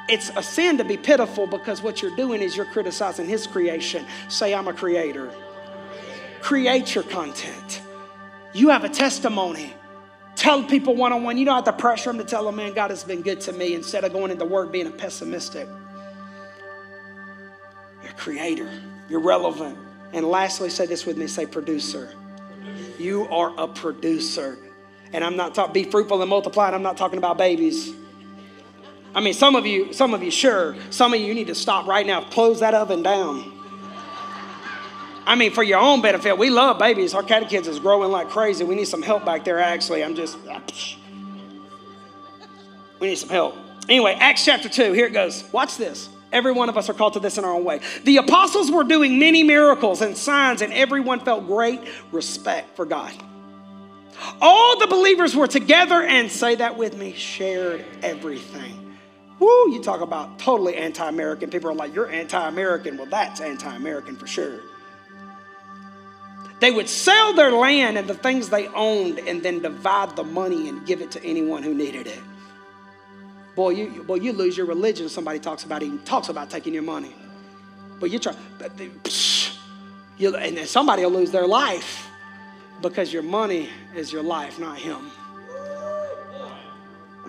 [0.09, 4.07] It's a sin to be pitiful because what you're doing is you're criticizing his creation.
[4.29, 5.31] Say, I'm a creator.
[6.41, 7.83] Create your content.
[8.55, 9.75] You have a testimony.
[10.35, 11.37] Tell people one on one.
[11.37, 13.53] You don't have to pressure them to tell them, man, God has been good to
[13.53, 15.69] me instead of going into work being a pessimistic.
[18.03, 18.71] You're a creator,
[19.11, 19.77] you're relevant.
[20.13, 22.15] And lastly, say this with me say producer.
[22.99, 24.59] You are a producer.
[25.13, 27.93] And I'm not talking, be fruitful and multiply, and I'm not talking about babies.
[29.15, 30.77] I mean, some of you, some of you, sure.
[30.91, 32.23] Some of you, need to stop right now.
[32.23, 33.53] Close that oven down.
[35.27, 37.15] I mean, for your own benefit, we love babies.
[37.15, 38.65] Our catechids is growing like crazy.
[38.65, 40.03] We need some help back there, actually.
[40.03, 40.39] I'm just,
[42.99, 43.55] we need some help.
[43.89, 45.45] Anyway, Acts chapter 2, here it goes.
[45.53, 46.09] Watch this.
[46.31, 47.81] Every one of us are called to this in our own way.
[48.05, 51.81] The apostles were doing many miracles and signs, and everyone felt great
[52.13, 53.13] respect for God.
[54.41, 58.88] All the believers were together and say that with me, shared everything.
[59.39, 61.51] Woo, you talk about totally anti American.
[61.51, 62.97] People are like, you're anti American.
[62.97, 64.61] Well, that's anti American for sure.
[66.61, 70.68] They would sell their land and the things they owned and then divide the money
[70.68, 72.18] and give it to anyone who needed it.
[73.55, 75.09] Boy, you, boy, you lose your religion.
[75.09, 77.14] Somebody talks about even talks about taking your money.
[78.01, 78.34] But you try,
[80.20, 82.09] and somebody will lose their life
[82.82, 85.11] because your money is your life, not him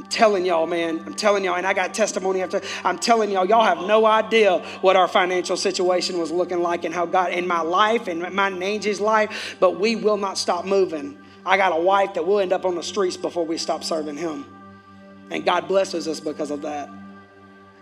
[0.10, 3.64] telling y'all, man, I'm telling y'all, and I got testimony after, I'm telling y'all, y'all
[3.64, 7.62] have no idea what our financial situation was looking like and how God, in my
[7.62, 11.18] life and my Angie's life, but we will not stop moving.
[11.46, 14.18] I got a wife that will end up on the streets before we stop serving
[14.18, 14.46] Him.
[15.32, 16.90] And God blesses us because of that.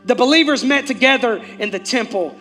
[0.06, 2.38] The believers met together in the temple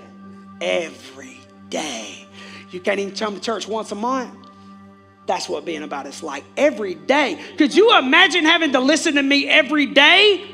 [0.61, 2.27] every day.
[2.71, 4.46] You can't even come to church once a month.
[5.27, 7.41] That's what being about is like every day.
[7.59, 10.53] Could you imagine having to listen to me every day?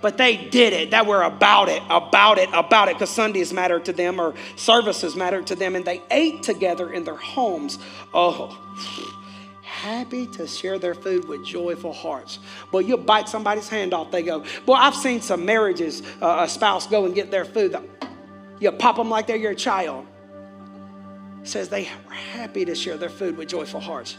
[0.00, 0.90] But they did it.
[0.90, 5.16] That were about it, about it, about it, because Sundays mattered to them or services
[5.16, 7.78] mattered to them, and they ate together in their homes.
[8.12, 8.58] Oh,
[9.62, 12.38] happy to share their food with joyful hearts.
[12.70, 14.44] Well, you bite somebody's hand off, they go.
[14.66, 17.76] boy, I've seen some marriages, uh, a spouse go and get their food.
[18.60, 20.06] You pop them like they're your child
[21.44, 24.16] says they were happy to share their food with joyful hearts.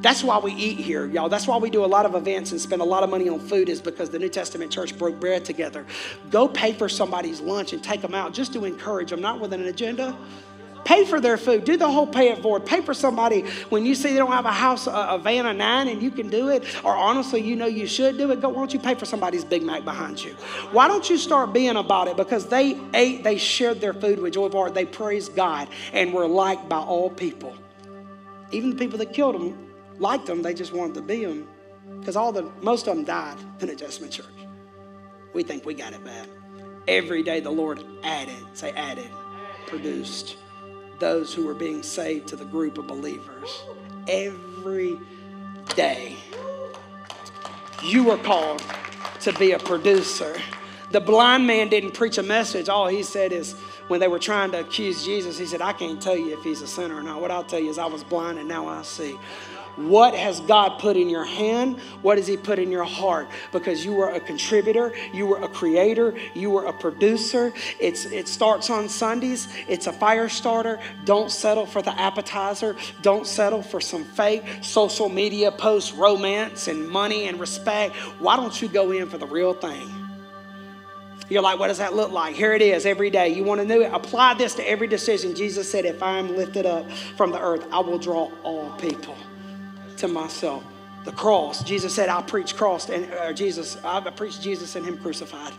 [0.00, 1.28] That's why we eat here, y'all.
[1.28, 3.38] That's why we do a lot of events and spend a lot of money on
[3.38, 5.86] food, is because the New Testament church broke bread together.
[6.30, 9.52] Go pay for somebody's lunch and take them out just to encourage them, not with
[9.52, 10.16] an agenda.
[10.84, 11.64] Pay for their food.
[11.64, 12.66] Do the whole pay it forward.
[12.66, 15.52] Pay for somebody when you see they don't have a house, a, a van, a
[15.52, 18.40] nine, and you can do it, or honestly, you know you should do it.
[18.40, 20.32] Go, why don't you pay for somebody's Big Mac behind you?
[20.72, 22.16] Why don't you start being about it?
[22.16, 24.74] Because they ate, they shared their food with joy of heart.
[24.74, 27.54] They praised God and were liked by all people.
[28.50, 29.68] Even the people that killed them
[29.98, 30.42] liked them.
[30.42, 31.48] They just wanted to be them
[32.00, 34.26] because all the most of them died in the Testament church.
[35.32, 36.28] We think we got it bad.
[36.88, 39.08] Every day the Lord added, say added,
[39.66, 40.36] produced
[41.02, 43.64] those who were being saved to the group of believers.
[44.06, 44.98] Every
[45.74, 46.16] day,
[47.82, 48.62] you were called
[49.20, 50.36] to be a producer.
[50.92, 52.68] The blind man didn't preach a message.
[52.68, 53.54] All he said is,
[53.88, 56.62] when they were trying to accuse Jesus, he said, I can't tell you if he's
[56.62, 57.20] a sinner or not.
[57.20, 59.18] What I'll tell you is, I was blind and now I see.
[59.76, 61.80] What has God put in your hand?
[62.02, 63.28] What has He put in your heart?
[63.52, 67.52] Because you were a contributor, you were a creator, you were a producer.
[67.80, 70.78] It's, it starts on Sundays, it's a fire starter.
[71.04, 76.88] Don't settle for the appetizer, don't settle for some fake social media post romance and
[76.88, 77.94] money and respect.
[78.18, 79.88] Why don't you go in for the real thing?
[81.30, 82.34] You're like, what does that look like?
[82.34, 83.30] Here it is every day.
[83.30, 83.90] You want to know it?
[83.90, 85.34] Apply this to every decision.
[85.34, 89.16] Jesus said, if I am lifted up from the earth, I will draw all people
[90.02, 90.62] to myself.
[91.04, 91.64] The cross.
[91.64, 95.52] Jesus said, I'll preach cross and uh, Jesus, I preach Jesus and Him crucified.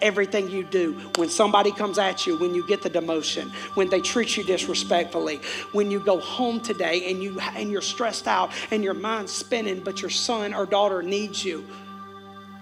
[0.00, 4.00] Everything you do, when somebody comes at you, when you get the demotion, when they
[4.00, 5.40] treat you disrespectfully,
[5.72, 9.80] when you go home today and you and you're stressed out and your mind's spinning,
[9.80, 11.66] but your son or daughter needs you.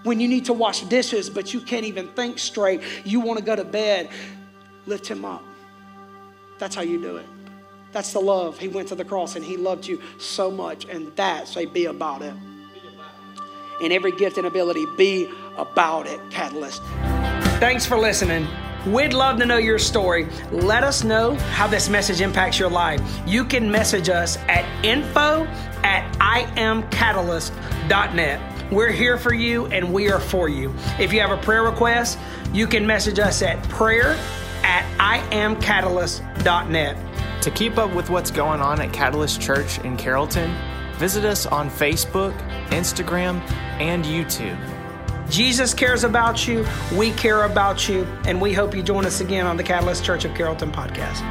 [0.03, 3.45] When you need to wash dishes, but you can't even think straight, you want to
[3.45, 4.09] go to bed,
[4.87, 5.43] lift him up.
[6.57, 7.25] That's how you do it.
[7.97, 8.59] That's the love.
[8.59, 10.85] He went to the cross and he loved you so much.
[10.85, 12.35] And that, say, be about it.
[13.81, 15.27] In every gift and ability, be
[15.57, 16.83] about it, Catalyst.
[17.59, 18.45] Thanks for listening.
[18.85, 20.27] We'd love to know your story.
[20.51, 23.01] Let us know how this message impacts your life.
[23.25, 25.45] You can message us at info
[25.81, 28.71] at iamcatalyst.net.
[28.71, 30.71] We're here for you and we are for you.
[30.99, 32.19] If you have a prayer request,
[32.53, 34.15] you can message us at prayer
[34.61, 37.06] at iamcatalyst.net.
[37.47, 40.53] To keep up with what's going on at Catalyst Church in Carrollton,
[40.97, 42.37] visit us on Facebook,
[42.71, 43.39] Instagram,
[43.79, 44.59] and YouTube.
[45.29, 49.47] Jesus cares about you, we care about you, and we hope you join us again
[49.47, 51.23] on the Catalyst Church of Carrollton podcast.